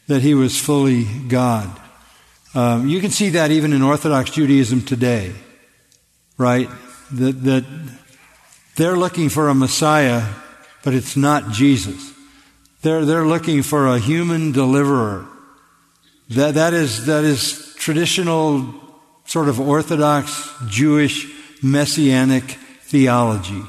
[0.06, 1.68] that he was fully God.
[2.54, 5.32] Um, you can see that even in Orthodox Judaism today,
[6.38, 6.68] right?
[7.10, 7.64] That, that
[8.76, 10.22] they're looking for a Messiah,
[10.84, 12.13] but it's not Jesus.
[12.84, 15.26] They're, they're looking for a human deliverer.
[16.28, 18.74] That, that, is, that is traditional
[19.24, 21.26] sort of Orthodox Jewish
[21.62, 22.44] messianic
[22.82, 23.62] theology.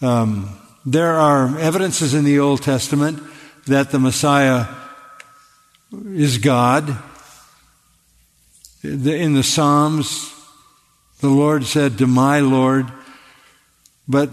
[0.00, 3.22] Um, there are evidences in the Old Testament
[3.68, 4.66] that the Messiah
[6.04, 6.98] is God.
[8.82, 10.34] In the Psalms,
[11.20, 12.90] the Lord said to my Lord,
[14.08, 14.30] but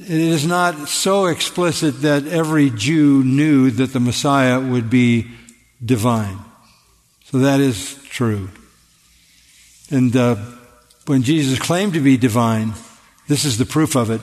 [0.00, 5.26] it is not so explicit that every Jew knew that the Messiah would be
[5.84, 6.38] divine.
[7.24, 8.48] So that is true.
[9.90, 10.36] And uh,
[11.06, 12.74] when Jesus claimed to be divine,
[13.26, 14.20] this is the proof of it,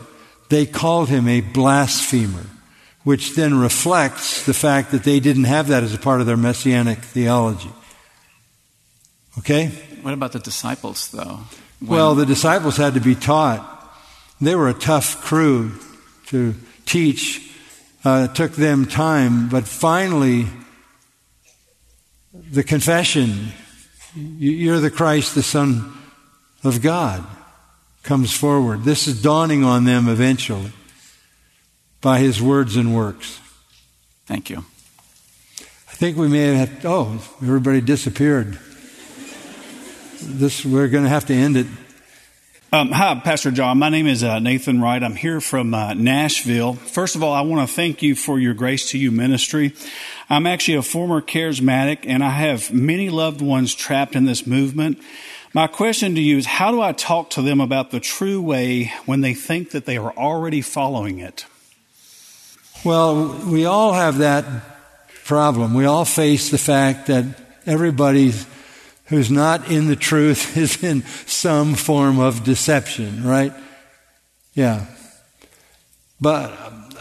[0.50, 2.46] they called him a blasphemer,
[3.04, 6.38] which then reflects the fact that they didn't have that as a part of their
[6.38, 7.72] messianic theology.
[9.40, 9.68] Okay?
[10.02, 11.40] What about the disciples, though?
[11.80, 11.90] When...
[11.90, 13.75] Well, the disciples had to be taught.
[14.42, 15.72] They were a tough crew
[16.28, 16.56] to
[16.86, 17.52] teach.
[18.04, 20.48] Uh, it took them time, but finally,
[22.52, 23.52] the confession
[24.16, 25.94] you're the Christ, the Son
[26.64, 27.26] of God,
[28.04, 28.84] comes forward.
[28.84, 30.72] This is dawning on them eventually
[32.02, 33.40] by his words and works.
[34.26, 34.60] Thank you.
[35.90, 38.60] I think we may have, oh, everybody disappeared.
[40.22, 41.68] This, we're going to have to end it.
[42.74, 43.78] Um, hi, Pastor John.
[43.78, 45.02] My name is uh, Nathan Wright.
[45.02, 46.74] I'm here from uh, Nashville.
[46.74, 49.74] First of all, I want to thank you for your Grace to You ministry.
[50.30, 54.98] I'm actually a former charismatic, and I have many loved ones trapped in this movement.
[55.54, 58.92] My question to you is how do I talk to them about the true way
[59.06, 61.46] when they think that they are already following it?
[62.84, 64.44] Well, we all have that
[65.24, 65.76] problem.
[65.76, 67.26] We all face the fact that
[67.66, 68.46] everybody's
[69.06, 73.54] who's not in the truth is in some form of deception, right?
[74.54, 74.86] Yeah.
[76.20, 76.56] But,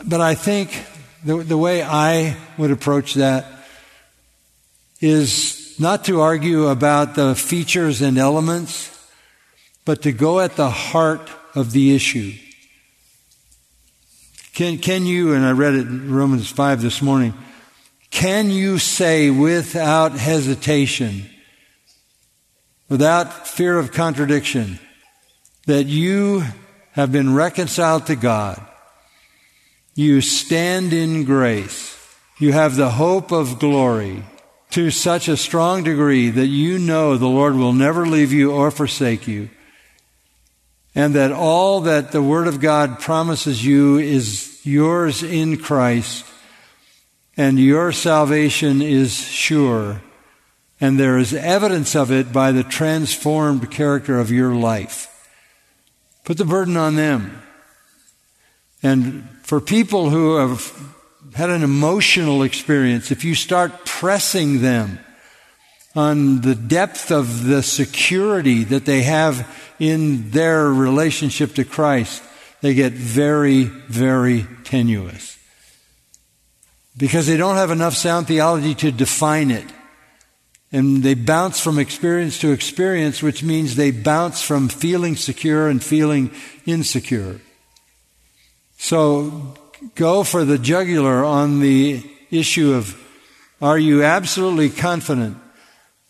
[0.04, 0.84] but I think
[1.24, 3.46] the, the way I would approach that
[5.00, 8.90] is not to argue about the features and elements,
[9.84, 12.32] but to go at the heart of the issue.
[14.54, 17.34] Can, can you, and I read it in Romans 5 this morning,
[18.10, 21.28] can you say without hesitation,
[22.94, 24.78] without fear of contradiction,
[25.66, 26.44] that you
[26.92, 28.64] have been reconciled to God.
[29.96, 31.98] You stand in grace.
[32.38, 34.22] You have the hope of glory
[34.70, 38.70] to such a strong degree that you know the Lord will never leave you or
[38.70, 39.50] forsake you,
[40.94, 46.24] and that all that the Word of God promises you is yours in Christ,
[47.36, 50.00] and your salvation is sure,
[50.84, 55.08] and there is evidence of it by the transformed character of your life.
[56.24, 57.40] Put the burden on them.
[58.82, 60.94] And for people who have
[61.32, 64.98] had an emotional experience, if you start pressing them
[65.96, 72.22] on the depth of the security that they have in their relationship to Christ,
[72.60, 75.38] they get very, very tenuous.
[76.94, 79.64] Because they don't have enough sound theology to define it.
[80.74, 85.80] And they bounce from experience to experience, which means they bounce from feeling secure and
[85.80, 86.32] feeling
[86.66, 87.40] insecure.
[88.76, 89.54] So
[89.94, 93.00] go for the jugular on the issue of
[93.62, 95.36] are you absolutely confident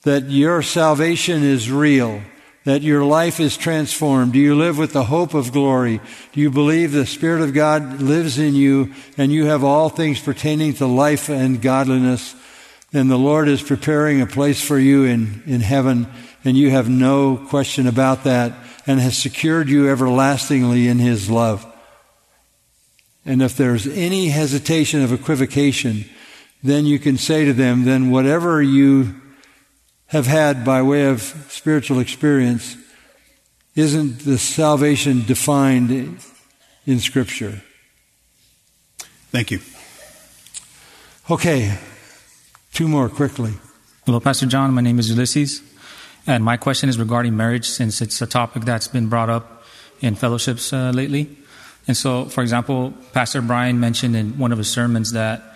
[0.05, 2.23] that your salvation is real,
[2.65, 4.33] that your life is transformed?
[4.33, 6.01] Do you live with the hope of glory?
[6.33, 10.21] Do you believe the Spirit of God lives in you and you have all things
[10.21, 12.35] pertaining to life and godliness?
[12.95, 16.07] And the Lord is preparing a place for you in, in heaven,
[16.45, 18.55] and you have no question about that,
[18.87, 21.67] and has secured you everlastingly in His love.
[23.27, 26.05] And if there's any hesitation of equivocation,
[26.63, 29.21] then you can say to them, then whatever you
[30.07, 32.77] have had by way of spiritual experience
[33.75, 36.21] isn't the salvation defined
[36.87, 37.63] in Scripture.
[39.33, 39.61] Thank you.
[41.29, 41.77] Okay,
[42.75, 43.55] two more quickly.
[44.05, 44.75] Hello, Pastor John.
[44.75, 45.63] My name is Ulysses.
[46.27, 49.63] And my question is regarding marriage, since it's a topic that's been brought up
[50.01, 51.37] in fellowships uh, lately.
[51.87, 55.55] And so, for example, Pastor Brian mentioned in one of his sermons that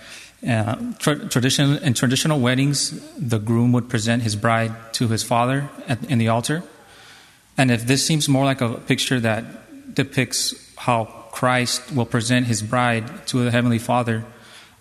[0.49, 5.69] uh, tra- tradition, in traditional weddings, the groom would present his bride to his father
[5.89, 6.63] at, in the altar.
[7.57, 12.63] And if this seems more like a picture that depicts how Christ will present his
[12.63, 14.25] bride to the Heavenly Father,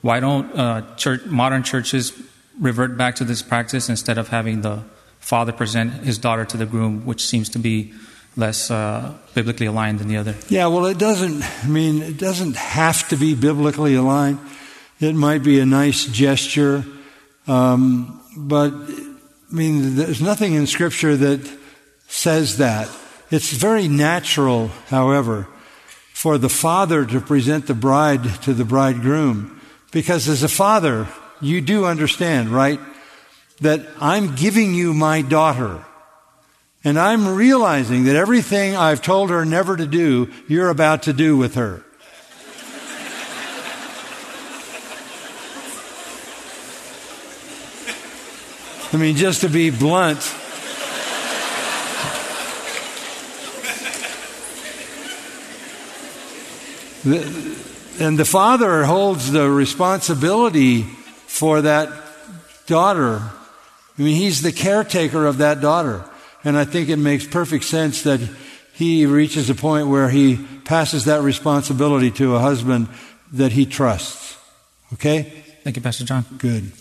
[0.02, 2.14] why don't uh, church, modern churches
[2.60, 4.84] revert back to this practice instead of having the
[5.20, 7.94] father present his daughter to the groom, which seems to be
[8.36, 10.36] less uh, biblically aligned than the other.
[10.48, 14.40] Yeah, well, it doesn't, I mean, it doesn't have to be biblically aligned.
[15.00, 16.86] It might be a nice gesture.
[17.48, 19.16] Um, but, I
[19.52, 21.58] mean, there's nothing in Scripture that
[22.08, 22.90] says that.
[23.30, 25.48] It's very natural, however,
[26.14, 29.57] for the father to present the bride to the bridegroom.
[29.92, 31.08] Because as a father,
[31.42, 32.80] you do understand, right?
[33.62, 35.84] That I'm giving you my daughter.
[36.84, 41.36] And I'm realizing that everything I've told her never to do, you're about to do
[41.36, 41.84] with her.
[48.94, 50.22] I mean, just to be blunt,
[58.00, 61.90] and the father holds the responsibility for that
[62.66, 63.22] daughter.
[63.98, 66.04] I mean, he's the caretaker of that daughter.
[66.44, 68.20] And I think it makes perfect sense that
[68.74, 72.88] he reaches a point where he passes that responsibility to a husband
[73.34, 74.38] that he trusts.
[74.94, 75.24] Okay?
[75.64, 76.26] Thank you, Pastor John.
[76.38, 76.72] Good.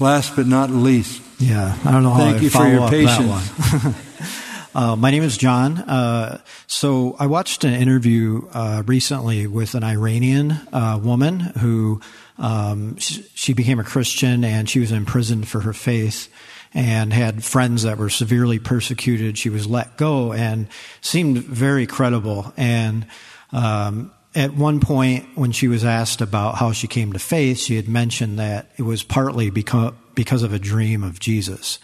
[0.00, 1.22] Last but not least.
[1.38, 4.04] Yeah, I don't know how Thank I you for follow your up patience.
[4.74, 5.78] Uh, my name is John.
[5.78, 12.02] Uh, so I watched an interview uh, recently with an Iranian uh, woman who
[12.36, 16.28] um, she, she became a Christian and she was imprisoned for her faith
[16.74, 19.38] and had friends that were severely persecuted.
[19.38, 20.68] She was let go and
[21.00, 22.52] seemed very credible.
[22.58, 23.06] And
[23.52, 27.76] um, at one point, when she was asked about how she came to faith, she
[27.76, 31.78] had mentioned that it was partly because, because of a dream of Jesus.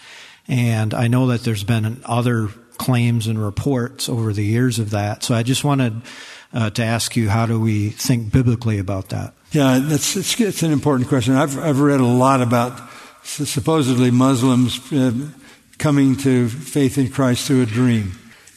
[0.46, 5.22] And I know that there's been other claims and reports over the years of that.
[5.22, 6.02] So I just wanted
[6.52, 9.34] uh, to ask you, how do we think biblically about that?
[9.50, 11.34] Yeah, that's it's, it's an important question.
[11.34, 12.80] I've I've read a lot about
[13.22, 15.12] supposedly Muslims uh,
[15.78, 18.12] coming to faith in Christ through a dream.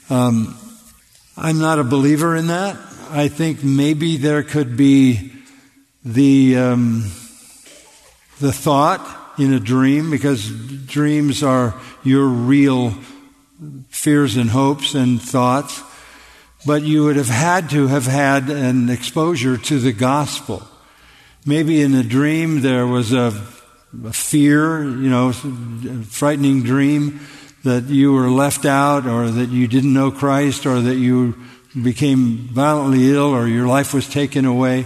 [0.10, 0.58] Um,
[1.36, 2.78] I'm not a believer in that.
[3.10, 5.32] I think maybe there could be
[6.04, 7.12] the um,
[8.40, 10.50] the thought in a dream because
[10.86, 12.92] dreams are your real
[13.90, 15.82] fears and hopes and thoughts.
[16.66, 20.64] But you would have had to have had an exposure to the gospel.
[21.46, 23.34] Maybe in a dream there was a,
[24.04, 27.22] a fear, you know, a frightening dream
[27.64, 31.36] that you were left out or that you didn't know Christ or that you
[31.82, 34.86] became violently ill or your life was taken away.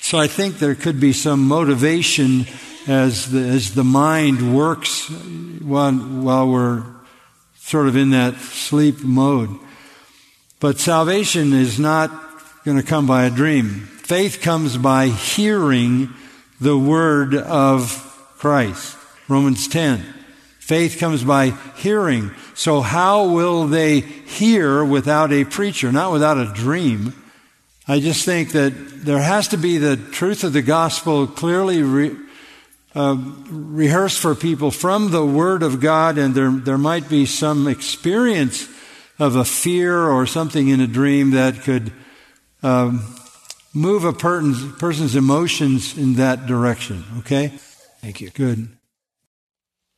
[0.00, 2.46] So I think there could be some motivation
[2.88, 5.08] as the, as the mind works
[5.60, 6.84] while, while we're
[7.70, 9.48] sort of in that sleep mode.
[10.58, 12.10] But salvation is not
[12.64, 13.86] going to come by a dream.
[14.02, 16.08] Faith comes by hearing
[16.60, 17.92] the word of
[18.38, 18.96] Christ.
[19.28, 20.00] Romans 10.
[20.58, 22.32] Faith comes by hearing.
[22.54, 27.14] So how will they hear without a preacher, not without a dream?
[27.86, 32.16] I just think that there has to be the truth of the gospel clearly re,
[32.94, 33.16] uh,
[33.50, 38.68] rehearsed for people from the Word of God, and there, there might be some experience
[39.18, 41.92] of a fear or something in a dream that could
[42.62, 43.16] um,
[43.74, 47.04] move a person's, person's emotions in that direction.
[47.18, 47.48] Okay?
[48.00, 48.30] Thank you.
[48.30, 48.76] Good.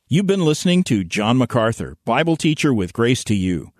[0.09, 3.71] You've been listening to John MacArthur, Bible teacher with Grace to You.